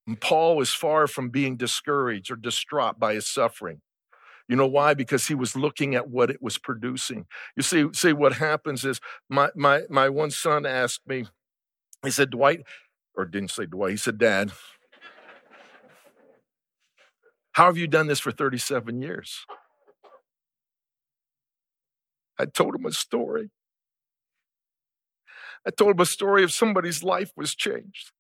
And 0.07 0.19
Paul 0.19 0.55
was 0.55 0.73
far 0.73 1.07
from 1.07 1.29
being 1.29 1.57
discouraged 1.57 2.31
or 2.31 2.35
distraught 2.35 2.99
by 2.99 3.13
his 3.13 3.27
suffering. 3.27 3.81
You 4.51 4.57
know 4.57 4.67
why? 4.67 4.93
Because 4.95 5.27
he 5.27 5.33
was 5.33 5.55
looking 5.55 5.95
at 5.95 6.09
what 6.09 6.29
it 6.29 6.41
was 6.41 6.57
producing. 6.57 7.25
You 7.55 7.63
see, 7.63 7.85
see 7.93 8.11
what 8.11 8.33
happens 8.33 8.83
is 8.83 8.99
my 9.29 9.49
my 9.55 9.83
my 9.89 10.09
one 10.09 10.29
son 10.29 10.65
asked 10.65 11.07
me, 11.07 11.27
he 12.03 12.11
said, 12.11 12.31
Dwight, 12.31 12.63
or 13.15 13.23
didn't 13.23 13.51
say 13.51 13.65
Dwight, 13.65 13.91
he 13.91 13.97
said, 13.97 14.17
Dad, 14.17 14.51
how 17.53 17.67
have 17.67 17.77
you 17.77 17.87
done 17.87 18.07
this 18.07 18.19
for 18.19 18.33
37 18.33 19.01
years? 19.01 19.45
I 22.37 22.43
told 22.43 22.75
him 22.75 22.85
a 22.85 22.91
story. 22.91 23.51
I 25.65 25.69
told 25.69 25.91
him 25.91 26.01
a 26.01 26.05
story 26.05 26.43
of 26.43 26.51
somebody's 26.51 27.03
life 27.03 27.31
was 27.37 27.55
changed. 27.55 28.11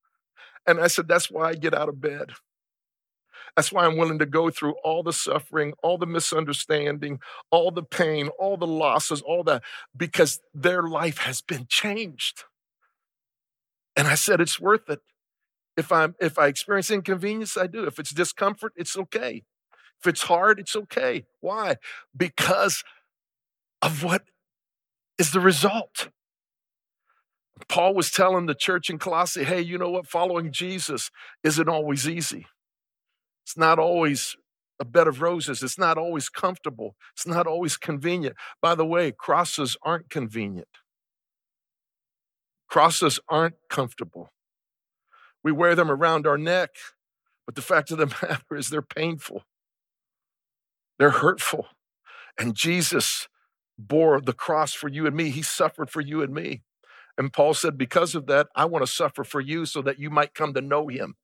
And 0.65 0.79
I 0.79 0.87
said, 0.87 1.09
That's 1.09 1.29
why 1.29 1.49
I 1.49 1.55
get 1.55 1.73
out 1.73 1.89
of 1.89 1.99
bed. 1.99 2.31
That's 3.55 3.71
why 3.71 3.85
I'm 3.85 3.97
willing 3.97 4.19
to 4.19 4.25
go 4.25 4.49
through 4.49 4.75
all 4.83 5.03
the 5.03 5.13
suffering, 5.13 5.73
all 5.83 5.97
the 5.97 6.05
misunderstanding, 6.05 7.19
all 7.51 7.71
the 7.71 7.83
pain, 7.83 8.29
all 8.39 8.57
the 8.57 8.67
losses, 8.67 9.21
all 9.21 9.43
that, 9.43 9.63
because 9.95 10.39
their 10.53 10.83
life 10.83 11.19
has 11.19 11.41
been 11.41 11.65
changed. 11.67 12.45
And 13.95 14.07
I 14.07 14.15
said, 14.15 14.41
It's 14.41 14.59
worth 14.59 14.89
it. 14.89 15.01
If 15.77 15.91
I'm 15.91 16.15
if 16.19 16.37
I 16.37 16.47
experience 16.47 16.91
inconvenience, 16.91 17.57
I 17.57 17.67
do. 17.67 17.85
If 17.85 17.99
it's 17.99 18.11
discomfort, 18.11 18.73
it's 18.75 18.97
okay. 18.97 19.43
If 19.99 20.07
it's 20.07 20.23
hard, 20.23 20.59
it's 20.59 20.75
okay. 20.75 21.25
Why? 21.39 21.77
Because 22.15 22.83
of 23.81 24.03
what 24.03 24.23
is 25.17 25.31
the 25.31 25.39
result. 25.39 26.09
Paul 27.67 27.93
was 27.93 28.11
telling 28.11 28.47
the 28.47 28.55
church 28.55 28.89
in 28.89 28.97
Colossae, 28.97 29.43
hey, 29.43 29.61
you 29.61 29.77
know 29.77 29.89
what? 29.89 30.07
Following 30.07 30.51
Jesus 30.51 31.11
isn't 31.43 31.69
always 31.69 32.07
easy. 32.07 32.47
It's 33.43 33.57
not 33.57 33.79
always 33.79 34.35
a 34.79 34.85
bed 34.85 35.07
of 35.07 35.21
roses. 35.21 35.61
It's 35.61 35.77
not 35.77 35.97
always 35.97 36.27
comfortable. 36.27 36.95
It's 37.13 37.27
not 37.27 37.45
always 37.45 37.77
convenient. 37.77 38.35
By 38.61 38.75
the 38.75 38.85
way, 38.85 39.11
crosses 39.11 39.77
aren't 39.83 40.09
convenient. 40.09 40.67
Crosses 42.67 43.19
aren't 43.29 43.55
comfortable. 43.69 44.31
We 45.43 45.51
wear 45.51 45.75
them 45.75 45.91
around 45.91 46.25
our 46.25 46.37
neck, 46.37 46.71
but 47.45 47.55
the 47.55 47.61
fact 47.61 47.91
of 47.91 47.97
the 47.97 48.05
matter 48.21 48.55
is 48.55 48.69
they're 48.69 48.81
painful. 48.81 49.43
They're 50.97 51.11
hurtful. 51.11 51.67
And 52.39 52.55
Jesus 52.55 53.27
bore 53.77 54.21
the 54.21 54.33
cross 54.33 54.73
for 54.73 54.87
you 54.87 55.05
and 55.05 55.15
me. 55.15 55.29
He 55.29 55.41
suffered 55.41 55.89
for 55.89 56.01
you 56.01 56.21
and 56.21 56.33
me. 56.33 56.61
And 57.17 57.33
Paul 57.33 57.53
said, 57.53 57.77
Because 57.77 58.15
of 58.15 58.27
that, 58.27 58.47
I 58.55 58.65
want 58.65 58.85
to 58.85 58.91
suffer 58.91 59.23
for 59.23 59.41
you 59.41 59.65
so 59.65 59.81
that 59.81 59.99
you 59.99 60.09
might 60.09 60.33
come 60.33 60.53
to 60.53 60.61
know 60.61 60.87
him. 60.87 61.15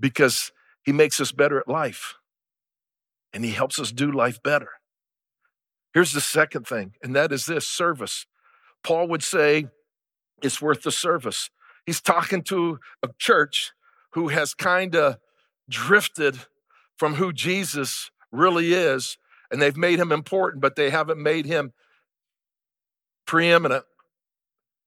Because 0.00 0.52
he 0.88 0.92
makes 0.92 1.20
us 1.20 1.32
better 1.32 1.60
at 1.60 1.68
life 1.68 2.14
and 3.34 3.44
he 3.44 3.50
helps 3.50 3.78
us 3.78 3.92
do 3.92 4.10
life 4.10 4.42
better. 4.42 4.70
Here's 5.92 6.14
the 6.14 6.20
second 6.22 6.66
thing, 6.66 6.94
and 7.02 7.14
that 7.14 7.30
is 7.30 7.44
this 7.44 7.68
service. 7.68 8.24
Paul 8.82 9.06
would 9.08 9.22
say, 9.22 9.66
It's 10.40 10.62
worth 10.62 10.80
the 10.80 10.90
service. 10.90 11.50
He's 11.84 12.00
talking 12.00 12.42
to 12.44 12.78
a 13.02 13.10
church 13.18 13.72
who 14.12 14.28
has 14.28 14.54
kind 14.54 14.96
of 14.96 15.18
drifted 15.68 16.38
from 16.96 17.16
who 17.16 17.34
Jesus 17.34 18.10
really 18.32 18.72
is, 18.72 19.18
and 19.50 19.60
they've 19.60 19.76
made 19.76 19.98
him 19.98 20.10
important, 20.10 20.62
but 20.62 20.74
they 20.74 20.88
haven't 20.88 21.22
made 21.22 21.44
him 21.44 21.74
preeminent. 23.26 23.84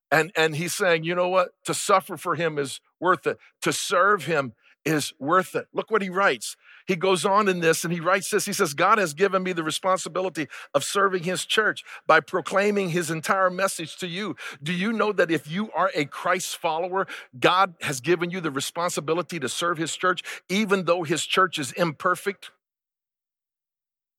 And, 0.09 0.31
and 0.35 0.55
he's 0.55 0.73
saying, 0.73 1.03
you 1.03 1.13
know 1.13 1.29
what? 1.29 1.49
To 1.65 1.75
suffer 1.75 2.17
for 2.17 2.33
him 2.33 2.57
is 2.57 2.81
worth 2.99 3.27
it. 3.27 3.37
To 3.61 3.71
serve 3.71 4.25
him 4.25 4.53
is 4.83 5.13
worth 5.19 5.55
it. 5.55 5.67
Look 5.73 5.91
what 5.91 6.01
he 6.01 6.09
writes. 6.09 6.55
He 6.87 6.95
goes 6.95 7.25
on 7.25 7.47
in 7.47 7.59
this 7.59 7.83
and 7.83 7.93
he 7.93 7.99
writes 7.99 8.29
this. 8.29 8.45
He 8.45 8.53
says, 8.53 8.73
God 8.73 8.97
has 8.97 9.13
given 9.13 9.43
me 9.43 9.53
the 9.53 9.63
responsibility 9.63 10.47
of 10.73 10.83
serving 10.83 11.23
his 11.23 11.45
church 11.45 11.83
by 12.07 12.19
proclaiming 12.19 12.89
his 12.89 13.11
entire 13.11 13.49
message 13.49 13.97
to 13.97 14.07
you. 14.07 14.35
Do 14.61 14.73
you 14.73 14.91
know 14.91 15.11
that 15.11 15.31
if 15.31 15.49
you 15.49 15.71
are 15.73 15.91
a 15.93 16.05
Christ 16.05 16.57
follower, 16.57 17.07
God 17.39 17.75
has 17.81 18.01
given 18.01 18.31
you 18.31 18.41
the 18.41 18.51
responsibility 18.51 19.39
to 19.39 19.49
serve 19.49 19.77
his 19.77 19.95
church, 19.95 20.23
even 20.49 20.85
though 20.85 21.03
his 21.03 21.25
church 21.25 21.59
is 21.59 21.71
imperfect? 21.73 22.51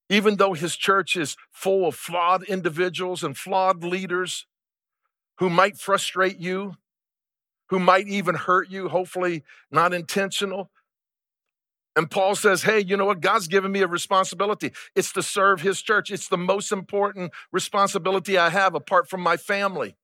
Even 0.09 0.37
though 0.37 0.53
his 0.53 0.77
church 0.77 1.17
is 1.17 1.37
full 1.51 1.89
of 1.89 1.95
flawed 1.95 2.43
individuals 2.45 3.25
and 3.25 3.37
flawed 3.37 3.83
leaders 3.83 4.47
who 5.39 5.49
might 5.49 5.79
frustrate 5.79 6.39
you, 6.39 6.77
who 7.73 7.79
might 7.79 8.07
even 8.07 8.35
hurt 8.35 8.69
you, 8.69 8.91
hopefully 8.91 9.43
not 9.71 9.95
intentional. 9.95 10.71
And 11.97 12.11
Paul 12.11 12.35
says, 12.35 12.65
Hey, 12.65 12.81
you 12.81 12.99
know 12.99 13.07
what? 13.07 13.23
God's 13.23 13.49
given 13.49 13.73
me 13.73 13.81
a 13.81 13.87
responsibility. 13.87 14.73
It's 14.95 15.11
to 15.15 15.23
serve 15.23 15.63
his 15.63 15.81
church. 15.81 16.11
It's 16.11 16.29
the 16.29 16.37
most 16.37 16.71
important 16.71 17.33
responsibility 17.51 18.37
I 18.37 18.51
have 18.51 18.75
apart 18.75 19.09
from 19.09 19.23
my 19.23 19.39
family. 19.39 19.97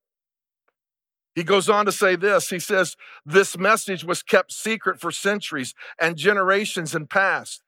He 1.35 1.45
goes 1.45 1.69
on 1.69 1.85
to 1.85 1.93
say 1.93 2.17
this 2.17 2.49
He 2.49 2.59
says, 2.59 2.97
This 3.27 3.59
message 3.59 4.03
was 4.03 4.23
kept 4.23 4.51
secret 4.51 4.99
for 4.99 5.13
centuries 5.13 5.75
and 6.01 6.17
generations 6.17 6.95
in 6.95 7.07
past, 7.07 7.65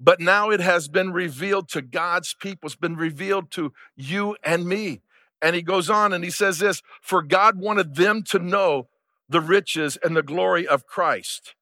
but 0.00 0.18
now 0.18 0.50
it 0.50 0.58
has 0.58 0.88
been 0.88 1.12
revealed 1.12 1.68
to 1.68 1.80
God's 1.80 2.34
people. 2.34 2.66
It's 2.66 2.74
been 2.74 2.96
revealed 2.96 3.52
to 3.52 3.72
you 3.94 4.36
and 4.42 4.66
me. 4.66 5.02
And 5.40 5.54
he 5.54 5.62
goes 5.62 5.88
on 5.88 6.12
and 6.12 6.24
he 6.24 6.30
says 6.30 6.58
this 6.58 6.82
For 7.00 7.22
God 7.22 7.56
wanted 7.56 7.94
them 7.94 8.24
to 8.30 8.40
know 8.40 8.88
the 9.28 9.40
riches 9.40 9.96
and 10.02 10.16
the 10.16 10.22
glory 10.22 10.66
of 10.66 10.86
Christ. 10.86 11.54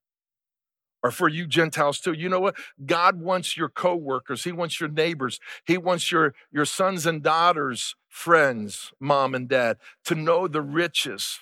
are 1.05 1.11
for 1.11 1.29
you 1.29 1.47
Gentiles 1.47 1.99
too. 1.99 2.13
You 2.13 2.29
know 2.29 2.41
what? 2.41 2.57
God 2.85 3.21
wants 3.21 3.57
your 3.57 3.69
coworkers, 3.69 4.45
He 4.45 4.53
wants 4.53 4.81
your 4.81 4.89
neighbors, 4.89 5.41
He 5.65 5.77
wants 5.77 6.13
your, 6.13 6.35
your 6.51 6.65
sons 6.65 7.07
and 7.07 7.23
daughters, 7.23 7.97
friends, 8.09 8.93
mom 9.01 9.35
and 9.35 9.49
dad, 9.49 9.79
to 10.05 10.15
know 10.15 10.47
the 10.47 10.63
riches 10.63 11.41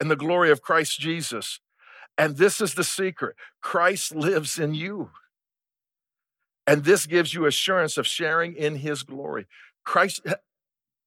and 0.00 0.10
the 0.10 0.16
glory 0.16 0.50
of 0.50 0.62
Christ 0.62 1.00
Jesus. 1.00 1.60
And 2.16 2.36
this 2.36 2.60
is 2.60 2.74
the 2.74 2.84
secret 2.84 3.36
Christ 3.60 4.14
lives 4.14 4.58
in 4.58 4.74
you. 4.74 5.10
And 6.66 6.84
this 6.84 7.06
gives 7.06 7.34
you 7.34 7.46
assurance 7.46 7.98
of 7.98 8.06
sharing 8.06 8.54
in 8.54 8.76
his 8.76 9.02
glory. 9.02 9.46
Christ 9.84 10.26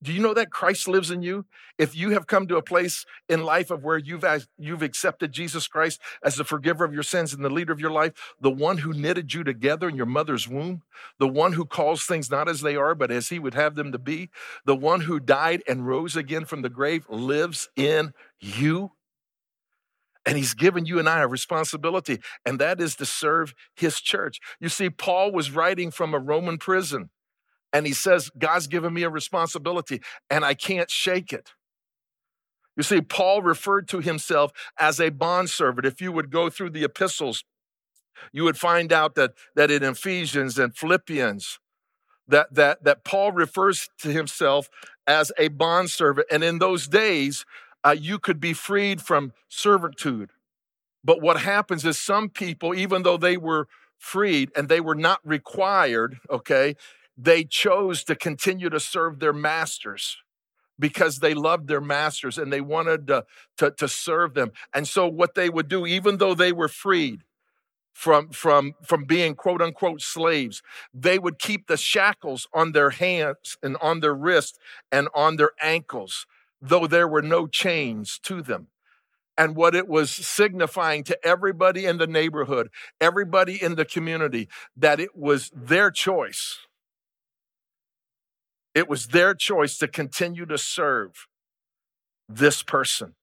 do 0.03 0.13
you 0.13 0.21
know 0.21 0.35
that 0.35 0.51
Christ 0.51 0.87
lives 0.87 1.09
in 1.09 1.23
you? 1.23 1.45
If 1.79 1.95
you 1.95 2.11
have 2.11 2.27
come 2.27 2.47
to 2.47 2.57
a 2.57 2.61
place 2.61 3.03
in 3.27 3.43
life 3.43 3.71
of 3.71 3.83
where 3.83 3.97
you've, 3.97 4.23
you've 4.57 4.83
accepted 4.83 5.31
Jesus 5.31 5.67
Christ 5.67 5.99
as 6.23 6.35
the 6.35 6.43
forgiver 6.43 6.85
of 6.85 6.93
your 6.93 7.03
sins 7.03 7.33
and 7.33 7.43
the 7.43 7.49
leader 7.49 7.73
of 7.73 7.79
your 7.79 7.91
life, 7.91 8.13
the 8.39 8.51
one 8.51 8.79
who 8.79 8.93
knitted 8.93 9.33
you 9.33 9.43
together 9.43 9.89
in 9.89 9.95
your 9.95 10.05
mother's 10.05 10.47
womb, 10.47 10.83
the 11.17 11.27
one 11.27 11.53
who 11.53 11.65
calls 11.65 12.03
things 12.03 12.29
not 12.29 12.47
as 12.47 12.61
they 12.61 12.75
are, 12.75 12.93
but 12.93 13.09
as 13.09 13.29
he 13.29 13.39
would 13.39 13.55
have 13.55 13.73
them 13.73 13.91
to 13.91 13.97
be, 13.97 14.29
the 14.65 14.75
one 14.75 15.01
who 15.01 15.19
died 15.19 15.63
and 15.67 15.87
rose 15.87 16.15
again 16.15 16.45
from 16.45 16.61
the 16.61 16.69
grave 16.69 17.05
lives 17.09 17.67
in 17.75 18.13
you. 18.39 18.91
And 20.27 20.37
he's 20.37 20.53
given 20.53 20.85
you 20.85 20.99
and 20.99 21.07
I 21.07 21.21
a 21.21 21.27
responsibility, 21.27 22.19
and 22.45 22.59
that 22.59 22.81
is 22.81 22.97
to 22.97 23.05
serve 23.05 23.55
his 23.75 24.01
church. 24.01 24.41
You 24.59 24.67
see, 24.67 24.89
Paul 24.89 25.31
was 25.31 25.51
writing 25.51 25.89
from 25.89 26.13
a 26.13 26.19
Roman 26.19 26.57
prison. 26.57 27.09
And 27.73 27.85
he 27.85 27.93
says, 27.93 28.29
God's 28.37 28.67
given 28.67 28.93
me 28.93 29.03
a 29.03 29.09
responsibility 29.09 30.01
and 30.29 30.45
I 30.45 30.53
can't 30.53 30.89
shake 30.89 31.33
it. 31.33 31.51
You 32.75 32.83
see, 32.83 33.01
Paul 33.01 33.41
referred 33.41 33.87
to 33.89 33.99
himself 33.99 34.51
as 34.79 34.99
a 34.99 35.09
bondservant. 35.09 35.85
If 35.85 35.99
you 35.99 36.11
would 36.11 36.29
go 36.29 36.49
through 36.49 36.69
the 36.69 36.83
epistles, 36.83 37.43
you 38.31 38.43
would 38.43 38.57
find 38.57 38.93
out 38.93 39.15
that, 39.15 39.33
that 39.55 39.71
in 39.71 39.83
Ephesians 39.83 40.59
and 40.59 40.75
Philippians, 40.75 41.59
that, 42.27 42.53
that, 42.53 42.83
that 42.83 43.03
Paul 43.03 43.31
refers 43.31 43.89
to 43.99 44.09
himself 44.09 44.69
as 45.07 45.31
a 45.37 45.47
bondservant. 45.47 46.27
And 46.31 46.43
in 46.43 46.59
those 46.59 46.87
days, 46.87 47.45
uh, 47.83 47.95
you 47.97 48.19
could 48.19 48.39
be 48.39 48.53
freed 48.53 49.01
from 49.01 49.33
servitude. 49.49 50.31
But 51.03 51.21
what 51.21 51.39
happens 51.39 51.85
is 51.85 51.97
some 51.97 52.29
people, 52.29 52.75
even 52.75 53.03
though 53.03 53.17
they 53.17 53.37
were 53.37 53.67
freed 53.97 54.51
and 54.55 54.67
they 54.67 54.81
were 54.81 54.95
not 54.95 55.19
required, 55.23 56.19
okay, 56.29 56.75
they 57.17 57.43
chose 57.43 58.03
to 58.03 58.15
continue 58.15 58.69
to 58.69 58.79
serve 58.79 59.19
their 59.19 59.33
masters 59.33 60.17
because 60.79 61.19
they 61.19 61.33
loved 61.33 61.67
their 61.67 61.81
masters 61.81 62.37
and 62.37 62.53
they 62.53 62.61
wanted 62.61 63.07
to, 63.07 63.25
to, 63.57 63.71
to, 63.71 63.87
serve 63.87 64.35
them. 64.35 64.51
And 64.73 64.87
so, 64.87 65.07
what 65.07 65.33
they 65.33 65.49
would 65.49 65.67
do, 65.67 65.85
even 65.87 66.17
though 66.17 66.35
they 66.35 66.51
were 66.51 66.67
freed 66.67 67.23
from, 67.93 68.29
from, 68.29 68.75
from 68.83 69.05
being 69.05 69.33
quote 69.33 69.61
unquote 69.61 70.01
slaves, 70.01 70.61
they 70.93 71.17
would 71.17 71.39
keep 71.39 71.67
the 71.67 71.77
shackles 71.77 72.47
on 72.53 72.73
their 72.73 72.91
hands 72.91 73.57
and 73.63 73.75
on 73.81 74.01
their 74.01 74.13
wrists 74.13 74.59
and 74.91 75.07
on 75.15 75.37
their 75.37 75.51
ankles, 75.63 76.27
though 76.61 76.85
there 76.85 77.07
were 77.07 77.23
no 77.23 77.47
chains 77.47 78.19
to 78.23 78.43
them. 78.43 78.67
And 79.39 79.55
what 79.55 79.75
it 79.75 79.87
was 79.87 80.09
signifying 80.09 81.03
to 81.05 81.17
everybody 81.25 81.85
in 81.85 81.97
the 81.97 82.07
neighborhood, 82.07 82.69
everybody 82.99 83.61
in 83.61 83.75
the 83.75 83.85
community, 83.85 84.47
that 84.75 84.99
it 84.99 85.15
was 85.15 85.51
their 85.55 85.91
choice 85.91 86.66
it 88.77 88.87
was 88.87 89.07
their 89.07 89.33
choice 89.33 89.79
to 89.79 89.87
continue 89.87 90.45
to 90.45 90.55
serve 90.55 91.27
this 92.29 92.61
person. 92.61 93.15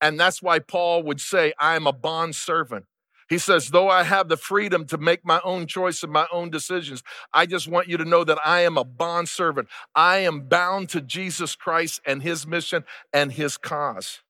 And 0.00 0.18
that's 0.18 0.42
why 0.42 0.58
Paul 0.58 1.04
would 1.04 1.20
say, 1.20 1.52
I 1.56 1.76
am 1.76 1.86
a 1.86 1.92
bond 1.92 2.34
servant. 2.34 2.86
He 3.28 3.38
says, 3.38 3.68
though 3.68 3.88
I 3.88 4.02
have 4.02 4.28
the 4.28 4.36
freedom 4.36 4.84
to 4.86 4.98
make 4.98 5.24
my 5.24 5.40
own 5.44 5.68
choice 5.68 6.02
and 6.02 6.12
my 6.12 6.26
own 6.32 6.50
decisions, 6.50 7.04
I 7.32 7.46
just 7.46 7.68
want 7.68 7.86
you 7.86 7.96
to 7.96 8.04
know 8.04 8.24
that 8.24 8.38
I 8.44 8.62
am 8.62 8.76
a 8.76 8.82
bond 8.82 9.28
servant. 9.28 9.68
I 9.94 10.18
am 10.18 10.48
bound 10.48 10.88
to 10.88 11.00
Jesus 11.00 11.54
Christ 11.54 12.00
and 12.04 12.24
his 12.24 12.44
mission 12.44 12.82
and 13.12 13.30
his 13.30 13.56
cause. 13.56 14.22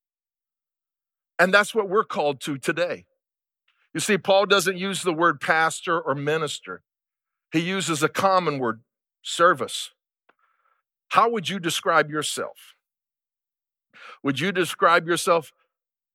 And 1.38 1.53
that's 1.53 1.75
what 1.75 1.88
we're 1.88 2.05
called 2.05 2.42
to 2.42 2.59
today. 2.59 3.07
You 3.94 4.01
see, 4.01 4.18
Paul 4.18 4.44
doesn't 4.44 4.77
use 4.77 5.03
the 5.03 5.14
word 5.14 5.40
pastor 5.40 5.99
or 5.99 6.14
minister, 6.14 6.83
he 7.53 7.61
uses 7.61 8.03
a 8.03 8.11
common 8.11 8.59
word, 8.59 8.83
service. 9.22 9.92
How 11.09 11.31
would 11.31 11.49
you 11.49 11.59
describe 11.59 12.11
yourself? 12.11 12.75
Would 14.23 14.40
you 14.40 14.53
describe 14.53 15.07
yourself, 15.07 15.53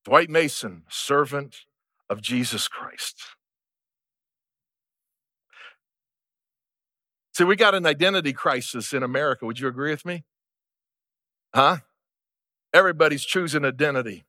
Dwight 0.06 0.30
Mason, 0.30 0.84
servant 0.90 1.66
of 2.10 2.22
Jesus 2.22 2.68
Christ? 2.68 3.22
See, 7.34 7.46
we 7.46 7.56
got 7.56 7.74
an 7.74 7.86
identity 7.86 8.34
crisis 8.34 8.94
in 8.94 9.04
America. 9.04 9.46
Would 9.46 9.60
you 9.60 9.68
agree 9.68 9.92
with 9.92 10.06
me? 10.06 10.24
Huh? 11.56 11.78
Everybody's 12.74 13.24
choosing 13.24 13.66
identity 13.66 14.26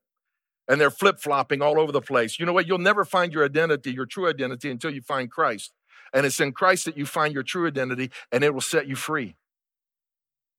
and 0.69 0.81
they're 0.81 0.91
flip 0.91 1.19
flopping 1.19 1.61
all 1.61 1.79
over 1.79 1.93
the 1.93 2.01
place. 2.01 2.39
You 2.39 2.47
know 2.47 2.53
what? 2.53 2.67
You'll 2.67 2.79
never 2.79 3.05
find 3.05 3.33
your 3.33 3.45
identity, 3.45 3.93
your 3.93 4.07
true 4.07 4.29
identity, 4.29 4.71
until 4.71 4.91
you 4.93 5.03
find 5.03 5.31
Christ. 5.31 5.73
And 6.13 6.27
it's 6.27 6.41
in 6.41 6.53
Christ 6.53 6.85
that 6.85 6.97
you 6.97 7.07
find 7.07 7.35
your 7.35 7.43
true 7.43 7.67
identity, 7.67 8.11
and 8.31 8.45
it 8.45 8.55
will 8.55 8.61
set 8.61 8.87
you 8.87 8.97
free. 8.97 9.37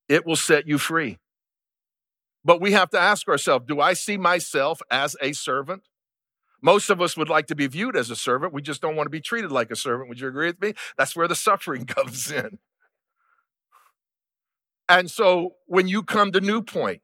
It 0.08 0.26
will 0.26 0.36
set 0.36 0.66
you 0.66 0.78
free. 0.78 1.18
But 2.44 2.60
we 2.60 2.72
have 2.72 2.90
to 2.90 2.98
ask 2.98 3.26
ourselves 3.28 3.64
do 3.66 3.80
I 3.80 3.94
see 3.94 4.16
myself 4.16 4.80
as 4.90 5.16
a 5.20 5.32
servant? 5.32 5.82
Most 6.60 6.88
of 6.88 7.02
us 7.02 7.16
would 7.16 7.28
like 7.28 7.46
to 7.48 7.54
be 7.54 7.66
viewed 7.66 7.94
as 7.96 8.10
a 8.10 8.16
servant. 8.16 8.54
We 8.54 8.62
just 8.62 8.80
don't 8.80 8.96
want 8.96 9.06
to 9.06 9.10
be 9.10 9.20
treated 9.20 9.52
like 9.52 9.70
a 9.70 9.76
servant. 9.76 10.08
Would 10.08 10.20
you 10.20 10.28
agree 10.28 10.46
with 10.46 10.60
me? 10.62 10.72
That's 10.96 11.14
where 11.14 11.28
the 11.28 11.34
suffering 11.34 11.84
comes 11.86 12.30
in. 12.30 12.58
And 14.88 15.10
so 15.10 15.56
when 15.66 15.88
you 15.88 16.02
come 16.02 16.32
to 16.32 16.40
New 16.40 16.62
Point, 16.62 17.02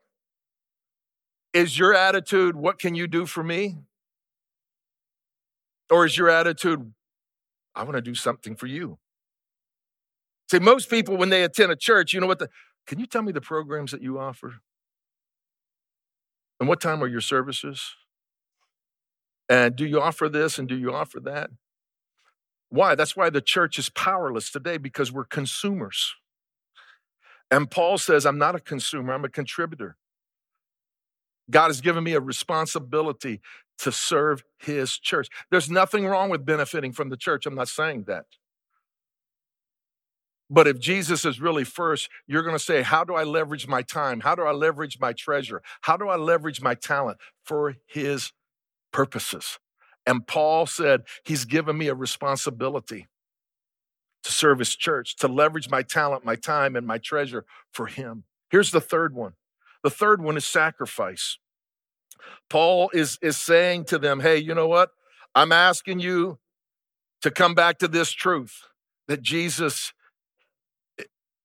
is 1.52 1.78
your 1.78 1.94
attitude, 1.94 2.56
what 2.56 2.78
can 2.78 2.94
you 2.94 3.06
do 3.06 3.26
for 3.26 3.42
me? 3.42 3.78
Or 5.90 6.06
is 6.06 6.16
your 6.16 6.30
attitude, 6.30 6.92
I 7.74 7.82
want 7.82 7.96
to 7.96 8.02
do 8.02 8.14
something 8.14 8.54
for 8.54 8.66
you? 8.66 8.98
See, 10.50 10.58
most 10.58 10.88
people, 10.88 11.16
when 11.16 11.28
they 11.28 11.42
attend 11.42 11.70
a 11.70 11.76
church, 11.76 12.12
you 12.12 12.20
know 12.20 12.26
what? 12.26 12.38
The, 12.38 12.48
can 12.90 12.98
you 12.98 13.06
tell 13.06 13.22
me 13.22 13.30
the 13.30 13.40
programs 13.40 13.92
that 13.92 14.02
you 14.02 14.18
offer? 14.18 14.54
And 16.58 16.68
what 16.68 16.80
time 16.80 17.04
are 17.04 17.06
your 17.06 17.20
services? 17.20 17.94
And 19.48 19.76
do 19.76 19.86
you 19.86 20.00
offer 20.00 20.28
this 20.28 20.58
and 20.58 20.68
do 20.68 20.76
you 20.76 20.92
offer 20.92 21.20
that? 21.20 21.50
Why? 22.68 22.96
That's 22.96 23.16
why 23.16 23.30
the 23.30 23.40
church 23.40 23.78
is 23.78 23.90
powerless 23.90 24.50
today 24.50 24.76
because 24.76 25.12
we're 25.12 25.24
consumers. 25.24 26.16
And 27.48 27.70
Paul 27.70 27.96
says, 27.96 28.26
I'm 28.26 28.38
not 28.38 28.56
a 28.56 28.60
consumer, 28.60 29.12
I'm 29.12 29.24
a 29.24 29.28
contributor. 29.28 29.96
God 31.48 31.68
has 31.68 31.80
given 31.80 32.02
me 32.02 32.14
a 32.14 32.20
responsibility 32.20 33.40
to 33.78 33.92
serve 33.92 34.42
his 34.58 34.98
church. 34.98 35.28
There's 35.52 35.70
nothing 35.70 36.06
wrong 36.06 36.28
with 36.28 36.44
benefiting 36.44 36.90
from 36.90 37.10
the 37.10 37.16
church. 37.16 37.46
I'm 37.46 37.54
not 37.54 37.68
saying 37.68 38.06
that. 38.08 38.24
But 40.50 40.66
if 40.66 40.80
Jesus 40.80 41.24
is 41.24 41.40
really 41.40 41.62
first, 41.62 42.10
you're 42.26 42.42
going 42.42 42.56
to 42.56 42.62
say, 42.62 42.82
How 42.82 43.04
do 43.04 43.14
I 43.14 43.22
leverage 43.22 43.68
my 43.68 43.82
time? 43.82 44.20
How 44.20 44.34
do 44.34 44.42
I 44.42 44.52
leverage 44.52 44.98
my 45.00 45.12
treasure? 45.12 45.62
How 45.82 45.96
do 45.96 46.08
I 46.08 46.16
leverage 46.16 46.60
my 46.60 46.74
talent 46.74 47.18
for 47.44 47.76
his 47.86 48.32
purposes? 48.92 49.58
And 50.04 50.26
Paul 50.26 50.66
said, 50.66 51.02
He's 51.24 51.44
given 51.44 51.78
me 51.78 51.86
a 51.86 51.94
responsibility 51.94 53.06
to 54.24 54.32
serve 54.32 54.58
his 54.58 54.74
church, 54.76 55.16
to 55.16 55.28
leverage 55.28 55.70
my 55.70 55.82
talent, 55.82 56.24
my 56.24 56.36
time, 56.36 56.76
and 56.76 56.86
my 56.86 56.98
treasure 56.98 57.46
for 57.72 57.86
him. 57.86 58.24
Here's 58.50 58.72
the 58.72 58.80
third 58.80 59.14
one 59.14 59.34
the 59.82 59.90
third 59.90 60.20
one 60.20 60.36
is 60.36 60.44
sacrifice. 60.44 61.38
Paul 62.50 62.90
is, 62.92 63.18
is 63.22 63.38
saying 63.38 63.86
to 63.86 63.98
them, 63.98 64.20
hey, 64.20 64.36
you 64.36 64.54
know 64.54 64.68
what? 64.68 64.90
I'm 65.34 65.52
asking 65.52 66.00
you 66.00 66.38
to 67.22 67.30
come 67.30 67.54
back 67.54 67.78
to 67.78 67.88
this 67.88 68.10
truth 68.10 68.66
that 69.08 69.22
Jesus 69.22 69.94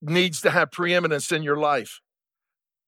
needs 0.09 0.41
to 0.41 0.49
have 0.49 0.71
preeminence 0.71 1.31
in 1.31 1.43
your 1.43 1.57
life. 1.57 2.01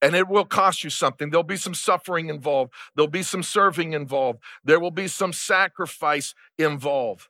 And 0.02 0.16
it 0.16 0.28
will 0.28 0.46
cost 0.46 0.84
you 0.84 0.90
something. 0.90 1.30
There'll 1.30 1.44
be 1.44 1.58
some 1.58 1.74
suffering 1.74 2.30
involved. 2.30 2.72
There'll 2.96 3.10
be 3.10 3.24
some 3.24 3.42
serving 3.42 3.94
involved. 3.94 4.40
There 4.64 4.80
will 4.80 4.92
be 4.92 5.08
some 5.08 5.34
sacrifice 5.34 6.36
involved. 6.58 7.28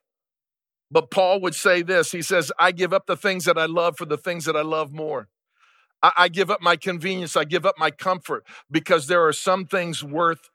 But 0.90 1.10
Paul 1.10 1.40
would 1.40 1.54
say 1.54 1.82
this 1.82 2.12
He 2.12 2.22
says, 2.22 2.52
I 2.58 2.72
give 2.72 2.92
up 2.92 3.06
the 3.06 3.16
things 3.16 3.44
that 3.46 3.58
I 3.58 3.66
love 3.66 3.96
for 3.96 4.04
the 4.04 4.18
things 4.18 4.44
that 4.44 4.56
I 4.56 4.62
love 4.62 4.92
more. 4.92 5.28
I, 6.02 6.12
I 6.16 6.28
give 6.28 6.50
up 6.50 6.60
my 6.60 6.76
convenience. 6.76 7.36
I 7.36 7.44
give 7.44 7.66
up 7.66 7.76
my 7.78 7.90
comfort 7.90 8.44
because 8.70 9.06
there 9.06 9.26
are 9.26 9.32
some 9.32 9.66
things 9.66 10.04
worth 10.04 10.50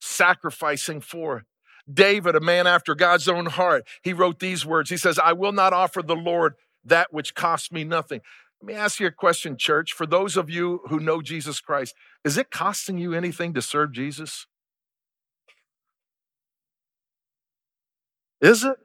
sacrificing 0.00 1.00
for. 1.00 1.44
David, 1.92 2.36
a 2.36 2.40
man 2.40 2.66
after 2.66 2.94
God's 2.94 3.28
own 3.28 3.46
heart, 3.46 3.86
he 4.02 4.12
wrote 4.12 4.40
these 4.40 4.66
words. 4.66 4.90
He 4.90 4.96
says, 4.96 5.18
I 5.18 5.32
will 5.32 5.52
not 5.52 5.72
offer 5.72 6.02
the 6.02 6.16
Lord 6.16 6.54
that 6.84 7.12
which 7.12 7.34
costs 7.34 7.72
me 7.72 7.84
nothing. 7.84 8.20
Let 8.60 8.66
me 8.66 8.74
ask 8.74 8.98
you 8.98 9.06
a 9.06 9.12
question, 9.12 9.56
church. 9.56 9.92
For 9.92 10.06
those 10.06 10.36
of 10.36 10.50
you 10.50 10.80
who 10.88 10.98
know 10.98 11.22
Jesus 11.22 11.60
Christ, 11.60 11.94
is 12.24 12.36
it 12.36 12.50
costing 12.50 12.98
you 12.98 13.14
anything 13.14 13.54
to 13.54 13.62
serve 13.62 13.92
Jesus? 13.92 14.46
Is 18.40 18.64
it? 18.64 18.76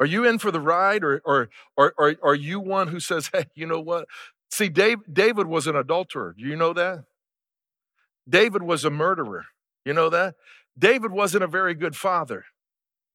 Are 0.00 0.06
you 0.06 0.24
in 0.24 0.38
for 0.38 0.50
the 0.50 0.60
ride 0.60 1.02
or, 1.02 1.22
or, 1.24 1.48
or, 1.76 1.94
or 1.96 2.16
are 2.22 2.34
you 2.34 2.60
one 2.60 2.88
who 2.88 3.00
says, 3.00 3.30
hey, 3.32 3.46
you 3.54 3.66
know 3.66 3.80
what? 3.80 4.06
See, 4.50 4.68
Dave, 4.68 4.98
David 5.10 5.46
was 5.46 5.66
an 5.66 5.76
adulterer. 5.76 6.34
Do 6.36 6.44
you 6.44 6.56
know 6.56 6.72
that? 6.74 7.04
David 8.28 8.62
was 8.62 8.84
a 8.84 8.90
murderer. 8.90 9.46
You 9.84 9.92
know 9.92 10.10
that? 10.10 10.34
David 10.78 11.12
wasn't 11.12 11.44
a 11.44 11.46
very 11.46 11.74
good 11.74 11.96
father. 11.96 12.44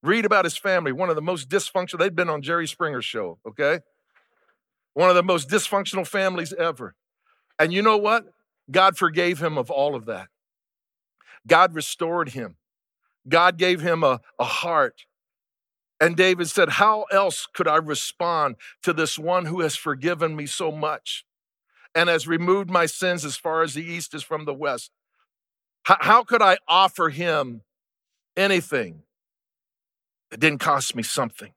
Read 0.01 0.25
about 0.25 0.45
his 0.45 0.57
family, 0.57 0.91
one 0.91 1.09
of 1.09 1.15
the 1.15 1.21
most 1.21 1.49
dysfunctional, 1.49 1.99
they'd 1.99 2.15
been 2.15 2.29
on 2.29 2.41
Jerry 2.41 2.67
Springer's 2.67 3.05
show, 3.05 3.37
okay? 3.45 3.81
One 4.99 5.09
of 5.09 5.15
the 5.15 5.23
most 5.23 5.49
dysfunctional 5.49 6.05
families 6.05 6.53
ever. 6.53 6.95
And 7.57 7.71
you 7.71 7.81
know 7.81 7.97
what? 7.97 8.25
God 8.69 8.97
forgave 8.97 9.41
him 9.41 9.57
of 9.57 9.71
all 9.71 9.95
of 9.95 10.05
that. 10.05 10.27
God 11.47 11.73
restored 11.73 12.29
him. 12.29 12.57
God 13.27 13.57
gave 13.57 13.81
him 13.81 14.03
a, 14.03 14.19
a 14.37 14.43
heart 14.43 15.05
and 15.99 16.15
David 16.15 16.49
said, 16.49 16.69
How 16.69 17.03
else 17.11 17.47
could 17.53 17.67
I 17.67 17.75
respond 17.75 18.55
to 18.83 18.93
this 18.93 19.19
one 19.19 19.45
who 19.45 19.61
has 19.61 19.75
forgiven 19.75 20.35
me 20.35 20.45
so 20.45 20.71
much 20.71 21.25
and 21.93 22.07
has 22.07 22.27
removed 22.27 22.69
my 22.69 22.85
sins 22.85 23.25
as 23.25 23.35
far 23.35 23.61
as 23.63 23.73
the 23.73 23.83
east 23.83 24.13
is 24.13 24.23
from 24.23 24.45
the 24.45 24.53
west? 24.53 24.91
How, 25.83 26.23
could 26.23 26.41
I 26.41 26.57
offer 26.67 27.09
him 27.09 27.63
anything 28.37 29.01
that 30.29 30.39
didn't 30.39 30.59
cost 30.59 30.95
me 30.95 31.01
something? 31.01 31.51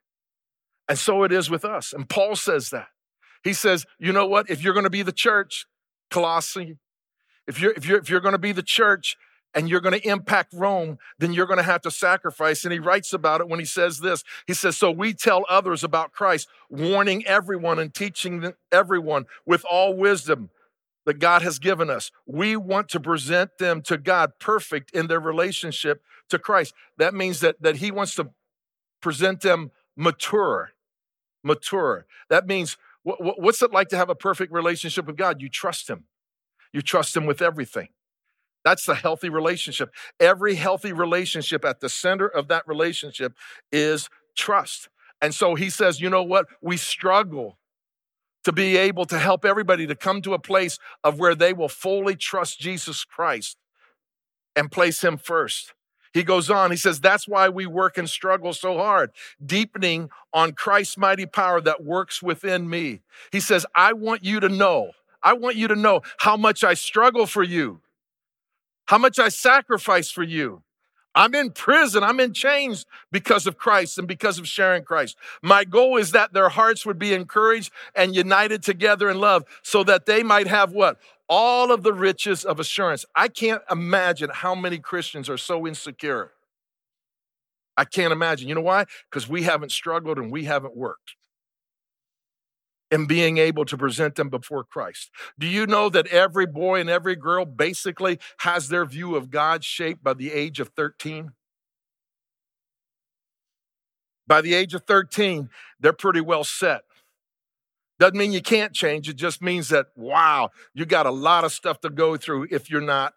And 0.88 0.98
so 0.98 1.22
it 1.22 1.32
is 1.32 1.50
with 1.50 1.64
us. 1.64 1.92
And 1.92 2.08
Paul 2.08 2.34
says 2.34 2.70
that. 2.70 2.88
He 3.42 3.52
says, 3.52 3.86
You 3.98 4.12
know 4.12 4.26
what? 4.26 4.50
If 4.50 4.62
you're 4.62 4.74
going 4.74 4.84
to 4.84 4.90
be 4.90 5.02
the 5.02 5.12
church, 5.12 5.66
Colossae, 6.10 6.76
if 7.46 7.60
you're, 7.60 7.72
if 7.72 7.86
you're, 7.86 7.98
if 7.98 8.08
you're 8.08 8.20
going 8.20 8.32
to 8.32 8.38
be 8.38 8.52
the 8.52 8.62
church, 8.62 9.16
and 9.54 9.68
you're 9.68 9.80
going 9.80 9.98
to 9.98 10.08
impact 10.08 10.52
Rome, 10.54 10.98
then 11.18 11.32
you're 11.32 11.46
going 11.46 11.58
to 11.58 11.62
have 11.62 11.82
to 11.82 11.90
sacrifice. 11.90 12.64
And 12.64 12.72
he 12.72 12.78
writes 12.78 13.12
about 13.12 13.40
it 13.40 13.48
when 13.48 13.58
he 13.58 13.66
says 13.66 13.98
this. 13.98 14.24
He 14.46 14.54
says, 14.54 14.76
So 14.76 14.90
we 14.90 15.12
tell 15.12 15.44
others 15.48 15.84
about 15.84 16.12
Christ, 16.12 16.48
warning 16.70 17.26
everyone 17.26 17.78
and 17.78 17.92
teaching 17.92 18.54
everyone 18.70 19.26
with 19.44 19.64
all 19.70 19.94
wisdom 19.94 20.50
that 21.04 21.18
God 21.18 21.42
has 21.42 21.58
given 21.58 21.90
us. 21.90 22.10
We 22.26 22.56
want 22.56 22.88
to 22.90 23.00
present 23.00 23.58
them 23.58 23.82
to 23.82 23.98
God 23.98 24.32
perfect 24.38 24.90
in 24.92 25.08
their 25.08 25.20
relationship 25.20 26.02
to 26.28 26.38
Christ. 26.38 26.74
That 26.96 27.12
means 27.12 27.40
that, 27.40 27.60
that 27.60 27.76
he 27.76 27.90
wants 27.90 28.14
to 28.16 28.30
present 29.00 29.40
them 29.40 29.72
mature. 29.96 30.70
Mature. 31.42 32.06
That 32.30 32.46
means 32.46 32.76
what, 33.02 33.40
what's 33.40 33.62
it 33.62 33.72
like 33.72 33.88
to 33.88 33.96
have 33.96 34.10
a 34.10 34.14
perfect 34.14 34.52
relationship 34.52 35.06
with 35.06 35.16
God? 35.16 35.40
You 35.42 35.48
trust 35.48 35.88
him. 35.88 36.04
You 36.72 36.82
trust 36.82 37.16
him 37.16 37.26
with 37.26 37.42
everything. 37.42 37.88
That's 38.64 38.86
the 38.86 38.94
healthy 38.94 39.28
relationship. 39.28 39.90
Every 40.20 40.54
healthy 40.54 40.92
relationship, 40.92 41.64
at 41.64 41.80
the 41.80 41.88
center 41.88 42.28
of 42.28 42.48
that 42.48 42.66
relationship 42.66 43.34
is 43.72 44.08
trust. 44.36 44.88
And 45.20 45.34
so 45.34 45.54
he 45.54 45.68
says, 45.68 46.00
you 46.00 46.08
know 46.08 46.22
what? 46.22 46.46
We 46.60 46.76
struggle 46.76 47.58
to 48.44 48.52
be 48.52 48.76
able 48.76 49.04
to 49.06 49.18
help 49.18 49.44
everybody 49.44 49.86
to 49.86 49.94
come 49.94 50.22
to 50.22 50.34
a 50.34 50.38
place 50.38 50.78
of 51.04 51.18
where 51.18 51.34
they 51.34 51.52
will 51.52 51.68
fully 51.68 52.16
trust 52.16 52.60
Jesus 52.60 53.04
Christ 53.04 53.56
and 54.56 54.70
place 54.70 55.02
him 55.02 55.16
first. 55.16 55.74
He 56.12 56.22
goes 56.22 56.50
on, 56.50 56.70
he 56.70 56.76
says, 56.76 57.00
That's 57.00 57.26
why 57.26 57.48
we 57.48 57.66
work 57.66 57.96
and 57.98 58.08
struggle 58.08 58.52
so 58.52 58.76
hard, 58.76 59.12
deepening 59.44 60.10
on 60.32 60.52
Christ's 60.52 60.98
mighty 60.98 61.26
power 61.26 61.60
that 61.60 61.84
works 61.84 62.22
within 62.22 62.68
me. 62.68 63.00
He 63.30 63.40
says, 63.40 63.64
I 63.74 63.92
want 63.92 64.24
you 64.24 64.40
to 64.40 64.48
know, 64.48 64.92
I 65.22 65.32
want 65.32 65.56
you 65.56 65.68
to 65.68 65.76
know 65.76 66.02
how 66.18 66.36
much 66.36 66.64
I 66.64 66.74
struggle 66.74 67.26
for 67.26 67.42
you 67.42 67.80
how 68.86 68.98
much 68.98 69.18
I 69.18 69.28
sacrifice 69.28 70.10
for 70.10 70.22
you. 70.22 70.62
I'm 71.14 71.34
in 71.34 71.50
prison. 71.50 72.02
I'm 72.02 72.20
in 72.20 72.32
chains 72.32 72.86
because 73.10 73.46
of 73.46 73.58
Christ 73.58 73.98
and 73.98 74.08
because 74.08 74.38
of 74.38 74.48
sharing 74.48 74.82
Christ. 74.82 75.16
My 75.42 75.64
goal 75.64 75.98
is 75.98 76.12
that 76.12 76.32
their 76.32 76.48
hearts 76.48 76.86
would 76.86 76.98
be 76.98 77.12
encouraged 77.12 77.70
and 77.94 78.14
united 78.14 78.62
together 78.62 79.10
in 79.10 79.18
love 79.18 79.44
so 79.62 79.84
that 79.84 80.06
they 80.06 80.22
might 80.22 80.46
have 80.46 80.72
what? 80.72 80.98
All 81.34 81.72
of 81.72 81.82
the 81.82 81.94
riches 81.94 82.44
of 82.44 82.60
assurance. 82.60 83.06
I 83.16 83.28
can't 83.28 83.62
imagine 83.70 84.28
how 84.34 84.54
many 84.54 84.78
Christians 84.78 85.30
are 85.30 85.38
so 85.38 85.66
insecure. 85.66 86.32
I 87.74 87.86
can't 87.86 88.12
imagine. 88.12 88.50
You 88.50 88.54
know 88.54 88.60
why? 88.60 88.84
Because 89.10 89.30
we 89.30 89.44
haven't 89.44 89.72
struggled 89.72 90.18
and 90.18 90.30
we 90.30 90.44
haven't 90.44 90.76
worked 90.76 91.16
and 92.90 93.08
being 93.08 93.38
able 93.38 93.64
to 93.64 93.78
present 93.78 94.16
them 94.16 94.28
before 94.28 94.62
Christ. 94.62 95.10
Do 95.38 95.46
you 95.46 95.66
know 95.66 95.88
that 95.88 96.06
every 96.08 96.44
boy 96.44 96.80
and 96.80 96.90
every 96.90 97.16
girl 97.16 97.46
basically 97.46 98.18
has 98.40 98.68
their 98.68 98.84
view 98.84 99.16
of 99.16 99.30
God 99.30 99.64
shaped 99.64 100.04
by 100.04 100.12
the 100.12 100.30
age 100.32 100.60
of 100.60 100.68
13? 100.76 101.32
By 104.26 104.42
the 104.42 104.52
age 104.52 104.74
of 104.74 104.82
13, 104.82 105.48
they're 105.80 105.94
pretty 105.94 106.20
well 106.20 106.44
set. 106.44 106.82
Doesn't 108.02 108.18
mean 108.18 108.32
you 108.32 108.42
can't 108.42 108.72
change, 108.72 109.08
it 109.08 109.14
just 109.14 109.40
means 109.40 109.68
that, 109.68 109.86
wow, 109.94 110.50
you 110.74 110.84
got 110.84 111.06
a 111.06 111.12
lot 111.12 111.44
of 111.44 111.52
stuff 111.52 111.80
to 111.82 111.88
go 111.88 112.16
through 112.16 112.48
if 112.50 112.68
you're 112.68 112.80
not 112.80 113.14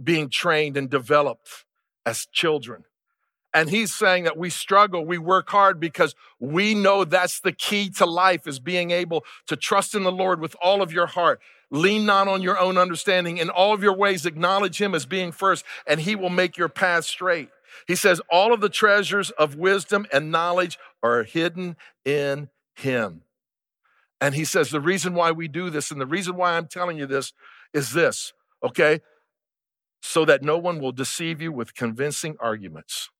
being 0.00 0.30
trained 0.30 0.76
and 0.76 0.88
developed 0.88 1.64
as 2.06 2.26
children. 2.26 2.84
And 3.52 3.68
he's 3.68 3.92
saying 3.92 4.22
that 4.22 4.36
we 4.36 4.50
struggle, 4.50 5.04
we 5.04 5.18
work 5.18 5.50
hard 5.50 5.80
because 5.80 6.14
we 6.38 6.76
know 6.76 7.02
that's 7.02 7.40
the 7.40 7.50
key 7.50 7.90
to 7.96 8.06
life 8.06 8.46
is 8.46 8.60
being 8.60 8.92
able 8.92 9.24
to 9.48 9.56
trust 9.56 9.96
in 9.96 10.04
the 10.04 10.12
Lord 10.12 10.40
with 10.40 10.54
all 10.62 10.80
of 10.80 10.92
your 10.92 11.08
heart. 11.08 11.40
Lean 11.72 12.06
not 12.06 12.28
on 12.28 12.42
your 12.42 12.60
own 12.60 12.78
understanding. 12.78 13.38
In 13.38 13.50
all 13.50 13.74
of 13.74 13.82
your 13.82 13.96
ways, 13.96 14.26
acknowledge 14.26 14.80
him 14.80 14.94
as 14.94 15.06
being 15.06 15.32
first, 15.32 15.64
and 15.88 15.98
he 15.98 16.14
will 16.14 16.30
make 16.30 16.56
your 16.56 16.68
path 16.68 17.04
straight. 17.04 17.48
He 17.88 17.96
says, 17.96 18.20
All 18.30 18.52
of 18.52 18.60
the 18.60 18.68
treasures 18.68 19.32
of 19.32 19.56
wisdom 19.56 20.06
and 20.12 20.30
knowledge 20.30 20.78
are 21.02 21.24
hidden 21.24 21.74
in 22.04 22.48
him. 22.76 23.22
And 24.20 24.34
he 24.34 24.44
says, 24.44 24.70
The 24.70 24.80
reason 24.80 25.14
why 25.14 25.32
we 25.32 25.48
do 25.48 25.70
this, 25.70 25.90
and 25.90 26.00
the 26.00 26.06
reason 26.06 26.36
why 26.36 26.56
I'm 26.56 26.66
telling 26.66 26.98
you 26.98 27.06
this, 27.06 27.32
is 27.72 27.92
this, 27.92 28.32
okay? 28.62 29.00
So 30.02 30.24
that 30.24 30.42
no 30.42 30.56
one 30.58 30.80
will 30.80 30.92
deceive 30.92 31.42
you 31.42 31.52
with 31.52 31.74
convincing 31.74 32.36
arguments. 32.40 33.10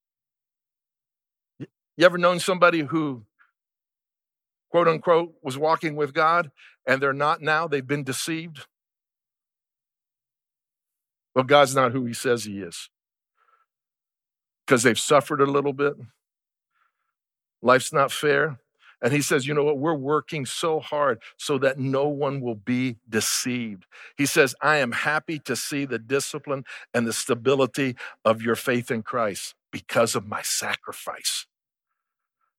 You 1.58 2.04
ever 2.04 2.18
known 2.18 2.40
somebody 2.40 2.80
who, 2.80 3.24
quote 4.70 4.86
unquote, 4.86 5.34
was 5.42 5.56
walking 5.56 5.96
with 5.96 6.12
God 6.12 6.50
and 6.86 7.02
they're 7.02 7.12
not 7.12 7.40
now? 7.40 7.66
They've 7.66 7.86
been 7.86 8.04
deceived? 8.04 8.66
Well, 11.34 11.44
God's 11.44 11.74
not 11.74 11.92
who 11.92 12.04
he 12.06 12.14
says 12.14 12.44
he 12.44 12.60
is 12.60 12.88
because 14.66 14.82
they've 14.82 14.98
suffered 14.98 15.40
a 15.40 15.46
little 15.46 15.72
bit. 15.72 15.94
Life's 17.62 17.92
not 17.92 18.10
fair. 18.10 18.58
And 19.02 19.12
he 19.12 19.20
says, 19.20 19.46
you 19.46 19.54
know 19.54 19.64
what? 19.64 19.78
We're 19.78 19.94
working 19.94 20.46
so 20.46 20.80
hard 20.80 21.20
so 21.36 21.58
that 21.58 21.78
no 21.78 22.08
one 22.08 22.40
will 22.40 22.54
be 22.54 22.96
deceived. 23.08 23.86
He 24.16 24.26
says, 24.26 24.54
I 24.62 24.78
am 24.78 24.92
happy 24.92 25.38
to 25.40 25.54
see 25.54 25.84
the 25.84 25.98
discipline 25.98 26.64
and 26.94 27.06
the 27.06 27.12
stability 27.12 27.96
of 28.24 28.40
your 28.40 28.56
faith 28.56 28.90
in 28.90 29.02
Christ 29.02 29.54
because 29.70 30.14
of 30.14 30.26
my 30.26 30.42
sacrifice. 30.42 31.46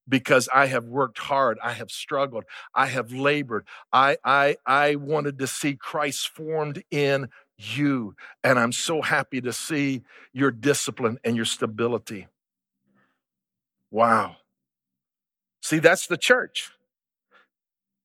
Because 0.07 0.47
I 0.53 0.67
have 0.67 0.85
worked 0.85 1.17
hard, 1.17 1.57
I 1.61 1.73
have 1.73 1.91
struggled, 1.91 2.45
I 2.73 2.85
have 2.85 3.11
labored. 3.11 3.67
I, 3.91 4.17
I, 4.23 4.55
I 4.65 4.95
wanted 4.95 5.39
to 5.39 5.47
see 5.47 5.75
Christ 5.75 6.29
formed 6.29 6.83
in 6.91 7.27
you. 7.57 8.15
And 8.43 8.57
I'm 8.57 8.71
so 8.71 9.01
happy 9.01 9.41
to 9.41 9.51
see 9.51 10.03
your 10.31 10.51
discipline 10.51 11.17
and 11.25 11.35
your 11.35 11.45
stability. 11.45 12.27
Wow. 13.91 14.37
See, 15.67 15.79
that's 15.79 16.07
the 16.07 16.15
church. 16.15 16.71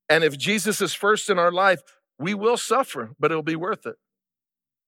And 0.09 0.25
if 0.25 0.37
Jesus 0.37 0.81
is 0.81 0.95
first 0.95 1.31
in 1.31 1.39
our 1.39 1.53
life, 1.53 1.81
we 2.19 2.35
will 2.35 2.57
suffer, 2.57 3.13
but 3.21 3.31
it'll 3.31 3.45
be 3.45 3.55
worth 3.55 3.87
it. 3.87 3.95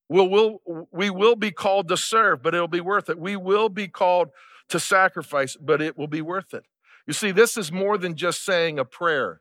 We'll, 0.08 0.28
we'll, 0.28 0.88
we 0.90 1.08
will 1.08 1.37
be 1.37 1.52
called 1.52 1.87
to 1.87 1.96
serve, 1.96 2.42
but 2.42 2.52
it'll 2.52 2.66
be 2.66 2.80
worth 2.80 3.08
it. 3.08 3.16
We 3.16 3.37
will 3.37 3.68
be 3.68 3.87
called 3.87 4.30
to 4.70 4.80
sacrifice, 4.80 5.54
but 5.54 5.80
it 5.80 5.96
will 5.96 6.08
be 6.08 6.20
worth 6.20 6.52
it. 6.52 6.64
You 7.06 7.12
see, 7.12 7.30
this 7.30 7.56
is 7.56 7.70
more 7.70 7.96
than 7.96 8.16
just 8.16 8.44
saying 8.44 8.80
a 8.80 8.84
prayer 8.84 9.40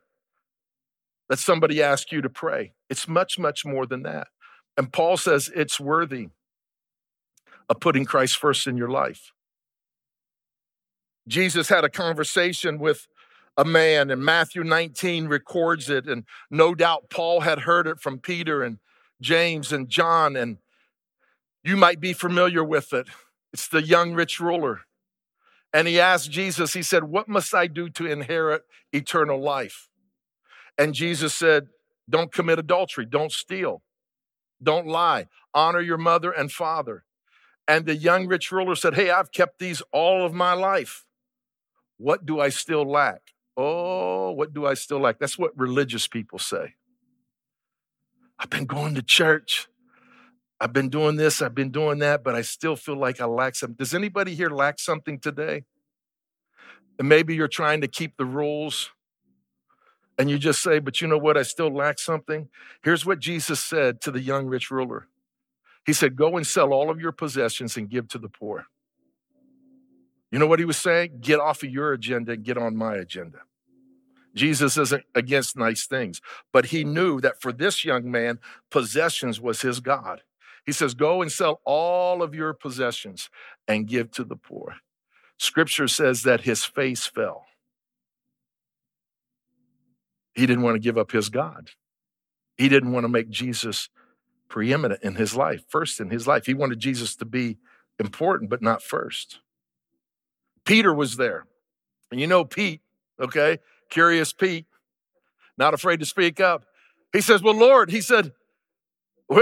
that 1.28 1.40
somebody 1.40 1.82
asks 1.82 2.12
you 2.12 2.22
to 2.22 2.30
pray. 2.30 2.74
It's 2.88 3.08
much, 3.08 3.36
much 3.36 3.66
more 3.66 3.84
than 3.84 4.04
that. 4.04 4.28
And 4.76 4.92
Paul 4.92 5.16
says 5.16 5.50
it's 5.56 5.80
worthy 5.80 6.28
of 7.68 7.80
putting 7.80 8.04
Christ 8.04 8.36
first 8.36 8.68
in 8.68 8.76
your 8.76 8.90
life. 8.90 9.32
Jesus 11.26 11.68
had 11.68 11.82
a 11.82 11.88
conversation 11.88 12.78
with 12.78 13.08
a 13.56 13.64
man, 13.64 14.10
and 14.10 14.24
Matthew 14.24 14.64
19 14.64 15.28
records 15.28 15.88
it. 15.88 16.06
And 16.06 16.24
no 16.50 16.74
doubt 16.74 17.10
Paul 17.10 17.40
had 17.40 17.60
heard 17.60 17.86
it 17.86 18.00
from 18.00 18.18
Peter 18.18 18.62
and 18.62 18.78
James 19.20 19.72
and 19.72 19.88
John, 19.88 20.36
and 20.36 20.58
you 21.62 21.76
might 21.76 22.00
be 22.00 22.12
familiar 22.12 22.64
with 22.64 22.92
it. 22.92 23.08
It's 23.52 23.68
the 23.68 23.82
young 23.82 24.14
rich 24.14 24.40
ruler. 24.40 24.80
And 25.72 25.88
he 25.88 25.98
asked 25.98 26.30
Jesus, 26.30 26.72
he 26.72 26.82
said, 26.82 27.04
What 27.04 27.28
must 27.28 27.54
I 27.54 27.66
do 27.66 27.88
to 27.90 28.06
inherit 28.06 28.62
eternal 28.92 29.40
life? 29.40 29.88
And 30.78 30.94
Jesus 30.94 31.34
said, 31.34 31.68
Don't 32.08 32.32
commit 32.32 32.58
adultery, 32.58 33.06
don't 33.06 33.32
steal, 33.32 33.82
don't 34.62 34.86
lie, 34.86 35.26
honor 35.52 35.80
your 35.80 35.98
mother 35.98 36.30
and 36.30 36.50
father. 36.52 37.04
And 37.66 37.86
the 37.86 37.96
young 37.96 38.26
rich 38.26 38.52
ruler 38.52 38.74
said, 38.74 38.94
Hey, 38.94 39.10
I've 39.10 39.32
kept 39.32 39.58
these 39.58 39.82
all 39.92 40.24
of 40.24 40.32
my 40.32 40.52
life. 40.52 41.04
What 41.96 42.26
do 42.26 42.40
I 42.40 42.50
still 42.50 42.88
lack? 42.88 43.33
Oh, 43.56 44.32
what 44.32 44.54
do 44.54 44.66
I 44.66 44.74
still 44.74 45.00
lack? 45.00 45.18
That's 45.18 45.38
what 45.38 45.58
religious 45.58 46.08
people 46.08 46.38
say. 46.38 46.74
I've 48.38 48.50
been 48.50 48.66
going 48.66 48.94
to 48.96 49.02
church. 49.02 49.68
I've 50.60 50.72
been 50.72 50.88
doing 50.88 51.16
this, 51.16 51.42
I've 51.42 51.54
been 51.54 51.70
doing 51.70 51.98
that, 52.00 52.24
but 52.24 52.34
I 52.34 52.42
still 52.42 52.76
feel 52.76 52.96
like 52.96 53.20
I 53.20 53.26
lack 53.26 53.56
something. 53.56 53.76
Does 53.76 53.94
anybody 53.94 54.34
here 54.34 54.50
lack 54.50 54.78
something 54.78 55.18
today? 55.20 55.64
And 56.98 57.08
maybe 57.08 57.34
you're 57.34 57.48
trying 57.48 57.80
to 57.82 57.88
keep 57.88 58.16
the 58.16 58.24
rules 58.26 58.90
and 60.18 60.30
you 60.30 60.38
just 60.38 60.62
say, 60.62 60.78
but 60.78 61.00
you 61.00 61.08
know 61.08 61.18
what? 61.18 61.36
I 61.36 61.42
still 61.42 61.74
lack 61.74 61.98
something. 61.98 62.48
Here's 62.82 63.06
what 63.06 63.18
Jesus 63.20 63.62
said 63.62 64.00
to 64.02 64.10
the 64.10 64.20
young 64.20 64.46
rich 64.46 64.70
ruler 64.70 65.08
He 65.86 65.92
said, 65.92 66.16
Go 66.16 66.36
and 66.36 66.46
sell 66.46 66.72
all 66.72 66.90
of 66.90 67.00
your 67.00 67.12
possessions 67.12 67.76
and 67.76 67.90
give 67.90 68.08
to 68.08 68.18
the 68.18 68.28
poor. 68.28 68.66
You 70.34 70.40
know 70.40 70.48
what 70.48 70.58
he 70.58 70.64
was 70.64 70.78
saying? 70.78 71.18
Get 71.20 71.38
off 71.38 71.62
of 71.62 71.70
your 71.70 71.92
agenda 71.92 72.32
and 72.32 72.42
get 72.42 72.58
on 72.58 72.76
my 72.76 72.96
agenda. 72.96 73.42
Jesus 74.34 74.76
isn't 74.76 75.04
against 75.14 75.56
nice 75.56 75.86
things, 75.86 76.20
but 76.52 76.66
he 76.66 76.82
knew 76.82 77.20
that 77.20 77.40
for 77.40 77.52
this 77.52 77.84
young 77.84 78.10
man, 78.10 78.40
possessions 78.68 79.40
was 79.40 79.60
his 79.60 79.78
God. 79.78 80.22
He 80.66 80.72
says, 80.72 80.94
Go 80.94 81.22
and 81.22 81.30
sell 81.30 81.60
all 81.64 82.20
of 82.20 82.34
your 82.34 82.52
possessions 82.52 83.30
and 83.68 83.86
give 83.86 84.10
to 84.10 84.24
the 84.24 84.34
poor. 84.34 84.78
Scripture 85.38 85.86
says 85.86 86.24
that 86.24 86.40
his 86.40 86.64
face 86.64 87.06
fell. 87.06 87.46
He 90.34 90.46
didn't 90.46 90.64
want 90.64 90.74
to 90.74 90.80
give 90.80 90.98
up 90.98 91.12
his 91.12 91.28
God. 91.28 91.70
He 92.56 92.68
didn't 92.68 92.90
want 92.90 93.04
to 93.04 93.08
make 93.08 93.30
Jesus 93.30 93.88
preeminent 94.48 95.00
in 95.04 95.14
his 95.14 95.36
life, 95.36 95.62
first 95.68 96.00
in 96.00 96.10
his 96.10 96.26
life. 96.26 96.46
He 96.46 96.54
wanted 96.54 96.80
Jesus 96.80 97.14
to 97.14 97.24
be 97.24 97.58
important, 98.00 98.50
but 98.50 98.62
not 98.62 98.82
first. 98.82 99.38
Peter 100.64 100.92
was 100.92 101.16
there. 101.16 101.46
And 102.10 102.20
you 102.20 102.26
know 102.26 102.44
Pete, 102.44 102.80
okay? 103.20 103.58
Curious 103.90 104.32
Pete, 104.32 104.66
not 105.56 105.74
afraid 105.74 106.00
to 106.00 106.06
speak 106.06 106.40
up. 106.40 106.64
He 107.12 107.20
says, 107.20 107.42
Well, 107.42 107.56
Lord, 107.56 107.90
he 107.90 108.00
said, 108.00 108.32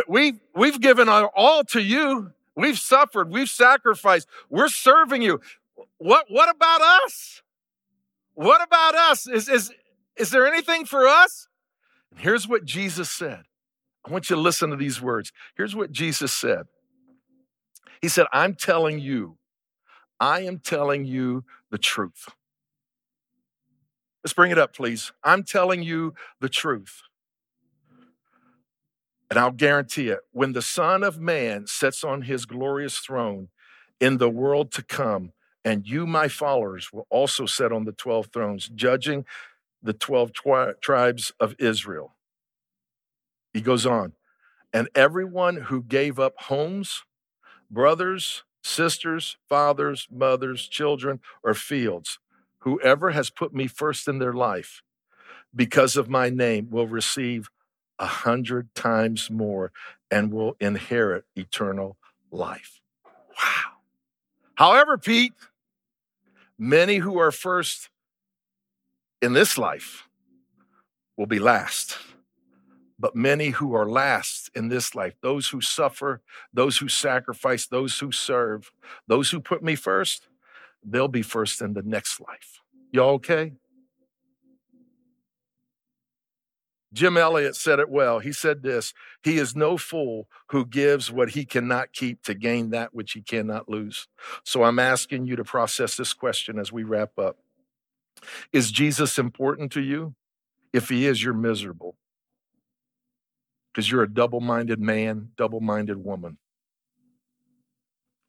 We've, 0.08 0.38
we've 0.54 0.80
given 0.80 1.08
our 1.08 1.30
all 1.34 1.64
to 1.64 1.80
you. 1.80 2.32
We've 2.54 2.78
suffered. 2.78 3.30
We've 3.30 3.48
sacrificed. 3.48 4.28
We're 4.48 4.68
serving 4.68 5.22
you. 5.22 5.40
What, 5.98 6.26
what 6.28 6.48
about 6.54 6.80
us? 6.80 7.42
What 8.34 8.62
about 8.62 8.94
us? 8.94 9.26
Is, 9.26 9.48
is, 9.48 9.72
is 10.16 10.30
there 10.30 10.46
anything 10.46 10.84
for 10.84 11.06
us? 11.06 11.48
And 12.10 12.20
here's 12.20 12.46
what 12.46 12.64
Jesus 12.64 13.10
said. 13.10 13.42
I 14.06 14.10
want 14.10 14.30
you 14.30 14.36
to 14.36 14.42
listen 14.42 14.70
to 14.70 14.76
these 14.76 15.00
words. 15.00 15.32
Here's 15.56 15.76
what 15.76 15.92
Jesus 15.92 16.32
said 16.32 16.66
He 18.00 18.08
said, 18.08 18.26
I'm 18.32 18.54
telling 18.54 18.98
you, 18.98 19.38
I 20.22 20.42
am 20.42 20.60
telling 20.60 21.04
you 21.04 21.44
the 21.72 21.78
truth. 21.78 22.28
Let's 24.22 24.34
bring 24.34 24.52
it 24.52 24.58
up, 24.58 24.72
please. 24.72 25.12
I'm 25.24 25.42
telling 25.42 25.82
you 25.82 26.14
the 26.40 26.48
truth. 26.48 27.02
And 29.28 29.38
I'll 29.38 29.50
guarantee 29.50 30.10
it 30.10 30.20
when 30.30 30.52
the 30.52 30.62
Son 30.62 31.02
of 31.02 31.18
Man 31.18 31.66
sits 31.66 32.04
on 32.04 32.22
his 32.22 32.46
glorious 32.46 32.98
throne 32.98 33.48
in 34.00 34.18
the 34.18 34.30
world 34.30 34.70
to 34.72 34.82
come, 34.84 35.32
and 35.64 35.88
you, 35.88 36.06
my 36.06 36.28
followers, 36.28 36.92
will 36.92 37.06
also 37.10 37.44
sit 37.44 37.72
on 37.72 37.84
the 37.84 37.92
12 37.92 38.28
thrones, 38.32 38.70
judging 38.72 39.24
the 39.82 39.92
12 39.92 40.32
twi- 40.34 40.72
tribes 40.80 41.32
of 41.40 41.56
Israel. 41.58 42.14
He 43.52 43.60
goes 43.60 43.86
on, 43.86 44.12
and 44.72 44.88
everyone 44.94 45.56
who 45.56 45.82
gave 45.82 46.20
up 46.20 46.34
homes, 46.42 47.02
brothers, 47.70 48.44
sisters, 48.62 49.36
fathers, 49.48 50.08
mothers, 50.10 50.66
children, 50.68 51.20
or 51.42 51.54
fields, 51.54 52.18
whoever 52.60 53.10
has 53.10 53.30
put 53.30 53.54
me 53.54 53.66
first 53.66 54.08
in 54.08 54.18
their 54.18 54.32
life 54.32 54.82
because 55.54 55.96
of 55.96 56.08
my 56.08 56.30
name 56.30 56.68
will 56.70 56.86
receive 56.86 57.50
a 57.98 58.06
hundred 58.06 58.74
times 58.74 59.30
more 59.30 59.72
and 60.10 60.32
will 60.32 60.56
inherit 60.60 61.24
eternal 61.36 61.96
life. 62.30 62.80
Wow. 63.06 63.72
However, 64.54 64.98
Pete, 64.98 65.34
many 66.58 66.96
who 66.96 67.18
are 67.18 67.32
first 67.32 67.90
in 69.20 69.32
this 69.32 69.58
life 69.58 70.08
will 71.16 71.26
be 71.26 71.38
last 71.38 71.98
but 73.02 73.16
many 73.16 73.48
who 73.48 73.74
are 73.74 73.88
last 73.88 74.48
in 74.54 74.68
this 74.68 74.94
life, 74.94 75.14
those 75.22 75.48
who 75.48 75.60
suffer, 75.60 76.22
those 76.54 76.78
who 76.78 76.88
sacrifice, 76.88 77.66
those 77.66 77.98
who 77.98 78.12
serve, 78.12 78.70
those 79.08 79.28
who 79.32 79.40
put 79.40 79.60
me 79.60 79.74
first, 79.74 80.28
they'll 80.84 81.08
be 81.08 81.20
first 81.20 81.60
in 81.60 81.74
the 81.74 81.82
next 81.82 82.20
life. 82.20 82.60
Y'all 82.92 83.14
okay? 83.14 83.54
Jim 86.92 87.16
Elliot 87.16 87.56
said 87.56 87.80
it 87.80 87.88
well. 87.88 88.20
He 88.20 88.30
said 88.30 88.62
this 88.62 88.94
He 89.24 89.36
is 89.36 89.56
no 89.56 89.76
fool 89.76 90.28
who 90.50 90.64
gives 90.64 91.10
what 91.10 91.30
he 91.30 91.44
cannot 91.44 91.92
keep 91.92 92.22
to 92.22 92.34
gain 92.34 92.70
that 92.70 92.94
which 92.94 93.14
he 93.14 93.20
cannot 93.20 93.68
lose. 93.68 94.06
So 94.44 94.62
I'm 94.62 94.78
asking 94.78 95.26
you 95.26 95.34
to 95.34 95.44
process 95.44 95.96
this 95.96 96.12
question 96.12 96.56
as 96.56 96.70
we 96.70 96.84
wrap 96.84 97.18
up 97.18 97.38
Is 98.52 98.70
Jesus 98.70 99.18
important 99.18 99.72
to 99.72 99.80
you? 99.80 100.14
If 100.72 100.88
he 100.88 101.06
is, 101.06 101.20
you're 101.20 101.34
miserable 101.34 101.96
because 103.72 103.90
you're 103.90 104.02
a 104.02 104.12
double 104.12 104.40
minded 104.40 104.80
man, 104.80 105.30
double 105.36 105.60
minded 105.60 106.04
woman. 106.04 106.38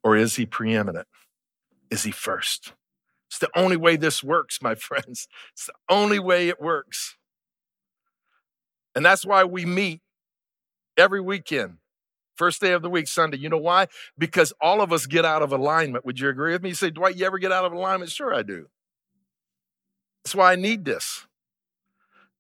Or 0.03 0.15
is 0.15 0.35
he 0.35 0.45
preeminent? 0.45 1.07
Is 1.89 2.03
he 2.03 2.11
first? 2.11 2.73
It's 3.29 3.39
the 3.39 3.49
only 3.55 3.77
way 3.77 3.95
this 3.95 4.23
works, 4.23 4.61
my 4.61 4.75
friends. 4.75 5.27
It's 5.53 5.65
the 5.67 5.73
only 5.89 6.19
way 6.19 6.49
it 6.49 6.61
works. 6.61 7.17
And 8.95 9.05
that's 9.05 9.25
why 9.25 9.43
we 9.43 9.65
meet 9.65 10.01
every 10.97 11.21
weekend. 11.21 11.77
First 12.35 12.61
day 12.61 12.71
of 12.73 12.81
the 12.81 12.89
week, 12.89 13.07
Sunday. 13.07 13.37
You 13.37 13.49
know 13.49 13.57
why? 13.57 13.87
Because 14.17 14.53
all 14.59 14.81
of 14.81 14.91
us 14.91 15.05
get 15.05 15.23
out 15.23 15.43
of 15.43 15.51
alignment. 15.51 16.05
Would 16.05 16.19
you 16.19 16.29
agree 16.29 16.53
with 16.53 16.63
me? 16.63 16.69
You 16.69 16.75
say, 16.75 16.89
Dwight, 16.89 17.15
you 17.15 17.25
ever 17.25 17.37
get 17.37 17.51
out 17.51 17.65
of 17.65 17.73
alignment? 17.73 18.11
Sure, 18.11 18.33
I 18.33 18.41
do. 18.41 18.67
That's 20.23 20.35
why 20.35 20.51
I 20.51 20.55
need 20.55 20.85
this. 20.85 21.27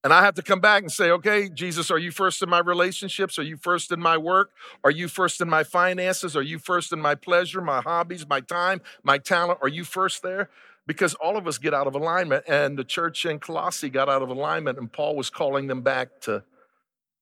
And 0.03 0.11
I 0.11 0.23
have 0.23 0.33
to 0.35 0.41
come 0.41 0.59
back 0.59 0.83
and 0.83 0.91
say, 0.91 1.09
okay, 1.11 1.47
Jesus, 1.47 1.89
are 1.89 1.97
you 1.97 2.11
first 2.11 2.41
in 2.43 2.49
my 2.49 2.59
relationships? 2.59 3.39
Are 3.39 3.43
you 3.43 3.55
first 3.55 3.89
in 3.89 4.01
my 4.01 4.17
work? 4.17 4.51
Are 4.83 4.91
you 4.91 5.07
first 5.07 5.39
in 5.39 5.49
my 5.49 5.63
finances? 5.63 6.35
Are 6.35 6.41
you 6.41 6.59
first 6.59 6.91
in 6.91 6.99
my 6.99 7.15
pleasure, 7.15 7.61
my 7.61 7.79
hobbies, 7.79 8.27
my 8.27 8.41
time, 8.41 8.81
my 9.01 9.17
talent? 9.17 9.59
Are 9.61 9.69
you 9.69 9.85
first 9.85 10.21
there? 10.21 10.49
Because 10.85 11.13
all 11.13 11.37
of 11.37 11.47
us 11.47 11.57
get 11.57 11.73
out 11.73 11.87
of 11.87 11.95
alignment. 11.95 12.43
And 12.49 12.77
the 12.77 12.83
church 12.83 13.25
in 13.25 13.39
Colossae 13.39 13.89
got 13.89 14.09
out 14.09 14.21
of 14.21 14.27
alignment, 14.27 14.77
and 14.77 14.91
Paul 14.91 15.15
was 15.15 15.29
calling 15.29 15.67
them 15.67 15.81
back 15.81 16.19
to 16.21 16.43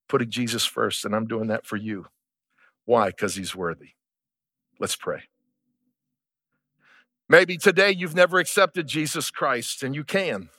putting 0.10 0.32
Jesus 0.32 0.66
first. 0.66 1.06
And 1.06 1.16
I'm 1.16 1.28
doing 1.28 1.50
that 1.50 1.68
for 1.68 1.76
you. 1.76 2.08
Why? 2.86 3.10
Because 3.10 3.36
he's 3.36 3.56
worthy. 3.56 3.90
Let's 4.80 4.96
pray. 4.96 5.24
Maybe 7.30 7.58
today 7.58 7.92
you've 7.92 8.16
never 8.16 8.40
accepted 8.40 8.88
Jesus 8.88 9.30
Christ, 9.30 9.84
and 9.84 9.94
you 9.94 10.04
can. 10.04 10.50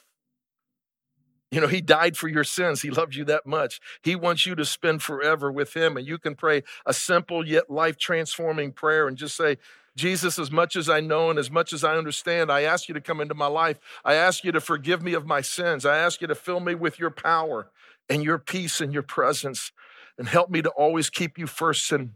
You 1.52 1.60
know, 1.60 1.68
He 1.68 1.82
died 1.82 2.16
for 2.16 2.28
your 2.28 2.44
sins. 2.44 2.80
He 2.80 2.90
loved 2.90 3.14
you 3.14 3.24
that 3.26 3.46
much. 3.46 3.78
He 4.02 4.16
wants 4.16 4.46
you 4.46 4.54
to 4.54 4.64
spend 4.64 5.02
forever 5.02 5.52
with 5.52 5.76
Him. 5.76 5.98
And 5.98 6.06
you 6.06 6.16
can 6.18 6.34
pray 6.34 6.62
a 6.86 6.94
simple 6.94 7.46
yet 7.46 7.70
life 7.70 7.98
transforming 7.98 8.72
prayer 8.72 9.06
and 9.06 9.18
just 9.18 9.36
say, 9.36 9.58
Jesus, 9.94 10.38
as 10.38 10.50
much 10.50 10.74
as 10.74 10.88
I 10.88 11.00
know 11.00 11.28
and 11.28 11.38
as 11.38 11.50
much 11.50 11.74
as 11.74 11.84
I 11.84 11.96
understand, 11.96 12.50
I 12.50 12.62
ask 12.62 12.88
you 12.88 12.94
to 12.94 13.00
come 13.02 13.20
into 13.20 13.34
my 13.34 13.48
life. 13.48 13.78
I 14.02 14.14
ask 14.14 14.42
you 14.42 14.50
to 14.52 14.60
forgive 14.60 15.02
me 15.02 15.12
of 15.12 15.26
my 15.26 15.42
sins. 15.42 15.84
I 15.84 15.98
ask 15.98 16.22
you 16.22 16.26
to 16.26 16.34
fill 16.34 16.60
me 16.60 16.74
with 16.74 16.98
your 16.98 17.10
power 17.10 17.68
and 18.08 18.24
your 18.24 18.38
peace 18.38 18.80
and 18.80 18.94
your 18.94 19.02
presence 19.02 19.72
and 20.16 20.28
help 20.28 20.48
me 20.48 20.62
to 20.62 20.70
always 20.70 21.10
keep 21.10 21.36
you 21.36 21.46
first 21.46 21.92
in 21.92 22.14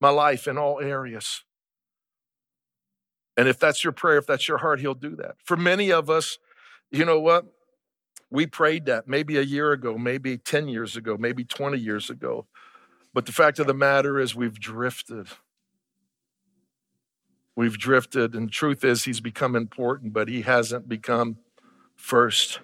my 0.00 0.10
life 0.10 0.46
in 0.46 0.56
all 0.56 0.80
areas. 0.80 1.42
And 3.36 3.48
if 3.48 3.58
that's 3.58 3.82
your 3.82 3.92
prayer, 3.92 4.18
if 4.18 4.26
that's 4.26 4.46
your 4.46 4.58
heart, 4.58 4.78
He'll 4.78 4.94
do 4.94 5.16
that. 5.16 5.36
For 5.44 5.56
many 5.56 5.90
of 5.90 6.08
us, 6.08 6.38
you 6.92 7.04
know 7.04 7.18
what? 7.18 7.46
We 8.30 8.46
prayed 8.46 8.86
that 8.86 9.08
maybe 9.08 9.38
a 9.38 9.42
year 9.42 9.72
ago, 9.72 9.96
maybe 9.96 10.36
10 10.36 10.68
years 10.68 10.96
ago, 10.96 11.16
maybe 11.18 11.44
20 11.44 11.78
years 11.78 12.10
ago. 12.10 12.46
But 13.14 13.26
the 13.26 13.32
fact 13.32 13.58
of 13.58 13.66
the 13.66 13.74
matter 13.74 14.18
is, 14.18 14.34
we've 14.34 14.60
drifted. 14.60 15.28
We've 17.56 17.78
drifted, 17.78 18.34
and 18.34 18.52
truth 18.52 18.84
is, 18.84 19.04
he's 19.04 19.20
become 19.20 19.56
important, 19.56 20.12
but 20.12 20.28
he 20.28 20.42
hasn't 20.42 20.88
become 20.88 21.38
first. 21.96 22.60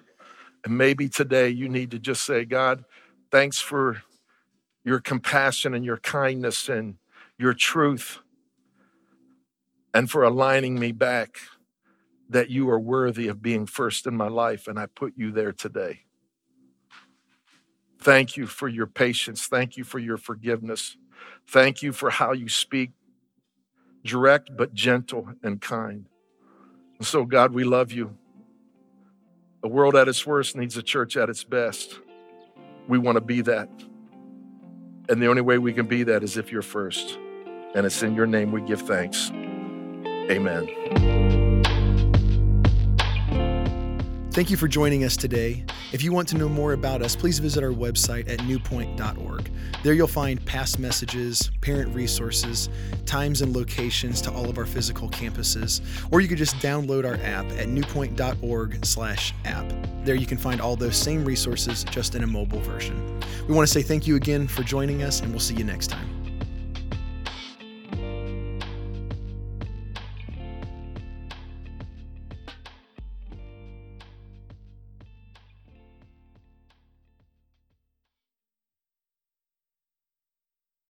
And 0.63 0.77
maybe 0.77 1.09
today 1.09 1.49
you 1.49 1.67
need 1.67 1.91
to 1.91 1.99
just 1.99 2.23
say, 2.23 2.45
God, 2.45 2.85
thanks 3.31 3.59
for 3.59 4.03
your 4.83 4.99
compassion 4.99 5.73
and 5.73 5.83
your 5.83 5.97
kindness 5.97 6.69
and 6.69 6.95
your 7.37 7.53
truth, 7.53 8.19
and 9.93 10.09
for 10.09 10.23
aligning 10.23 10.79
me 10.79 10.91
back 10.91 11.39
that 12.29 12.49
you 12.49 12.69
are 12.69 12.79
worthy 12.79 13.27
of 13.27 13.41
being 13.41 13.65
first 13.65 14.07
in 14.07 14.15
my 14.15 14.27
life, 14.27 14.67
and 14.67 14.79
I 14.79 14.87
put 14.87 15.13
you 15.15 15.31
there 15.31 15.51
today. 15.51 16.01
Thank 17.99 18.37
you 18.37 18.45
for 18.45 18.67
your 18.67 18.87
patience. 18.87 19.47
Thank 19.47 19.77
you 19.77 19.83
for 19.83 19.99
your 19.99 20.17
forgiveness. 20.17 20.97
Thank 21.47 21.81
you 21.81 21.91
for 21.91 22.09
how 22.09 22.33
you 22.33 22.49
speak, 22.49 22.91
direct 24.03 24.55
but 24.55 24.73
gentle 24.73 25.29
and 25.43 25.61
kind. 25.61 26.05
And 26.99 27.07
so, 27.07 27.25
God, 27.25 27.53
we 27.53 27.63
love 27.63 27.91
you. 27.91 28.17
The 29.61 29.67
world 29.67 29.95
at 29.95 30.07
its 30.07 30.25
worst 30.25 30.55
needs 30.55 30.77
a 30.77 30.83
church 30.83 31.17
at 31.17 31.29
its 31.29 31.43
best. 31.43 31.99
We 32.87 32.99
want 32.99 33.15
to 33.15 33.21
be 33.21 33.41
that. 33.41 33.69
And 35.09 35.21
the 35.21 35.27
only 35.27 35.41
way 35.41 35.57
we 35.57 35.73
can 35.73 35.87
be 35.87 36.03
that 36.03 36.23
is 36.23 36.37
if 36.37 36.51
you're 36.51 36.61
first. 36.61 37.17
And 37.73 37.85
it's 37.85 38.01
in 38.03 38.15
your 38.15 38.27
name 38.27 38.51
we 38.51 38.61
give 38.61 38.81
thanks. 38.81 39.31
Amen. 40.29 41.44
Thank 44.35 44.51
you 44.51 44.57
for 44.57 44.67
joining 44.67 45.05
us 45.05 45.15
today. 45.15 45.63
If 45.93 46.03
you 46.03 46.11
want 46.11 46.27
to 46.27 46.37
know 46.37 46.49
more 46.49 46.73
about 46.73 47.01
us, 47.01 47.15
please 47.15 47.39
visit 47.39 47.63
our 47.63 47.69
website 47.69 48.29
at 48.29 48.43
newpoint.org. 48.43 49.49
There 49.81 49.93
you'll 49.93 50.07
find 50.07 50.45
past 50.45 50.77
messages, 50.77 51.49
parent 51.61 51.95
resources, 51.95 52.67
times 53.05 53.41
and 53.41 53.55
locations 53.55 54.19
to 54.23 54.33
all 54.33 54.49
of 54.49 54.57
our 54.57 54.65
physical 54.65 55.09
campuses, 55.09 55.79
or 56.11 56.19
you 56.19 56.27
could 56.27 56.37
just 56.37 56.57
download 56.57 57.05
our 57.05 57.15
app 57.23 57.49
at 57.53 57.69
newpoint.org/app. 57.69 59.73
There 60.03 60.15
you 60.15 60.25
can 60.25 60.37
find 60.37 60.59
all 60.59 60.75
those 60.75 60.97
same 60.97 61.23
resources 61.23 61.85
just 61.85 62.13
in 62.13 62.25
a 62.25 62.27
mobile 62.27 62.59
version. 62.59 63.21
We 63.47 63.55
want 63.55 63.65
to 63.65 63.73
say 63.73 63.83
thank 63.83 64.05
you 64.05 64.17
again 64.17 64.49
for 64.49 64.63
joining 64.63 65.01
us 65.01 65.21
and 65.21 65.31
we'll 65.31 65.39
see 65.39 65.55
you 65.55 65.63
next 65.63 65.87
time. 65.87 66.14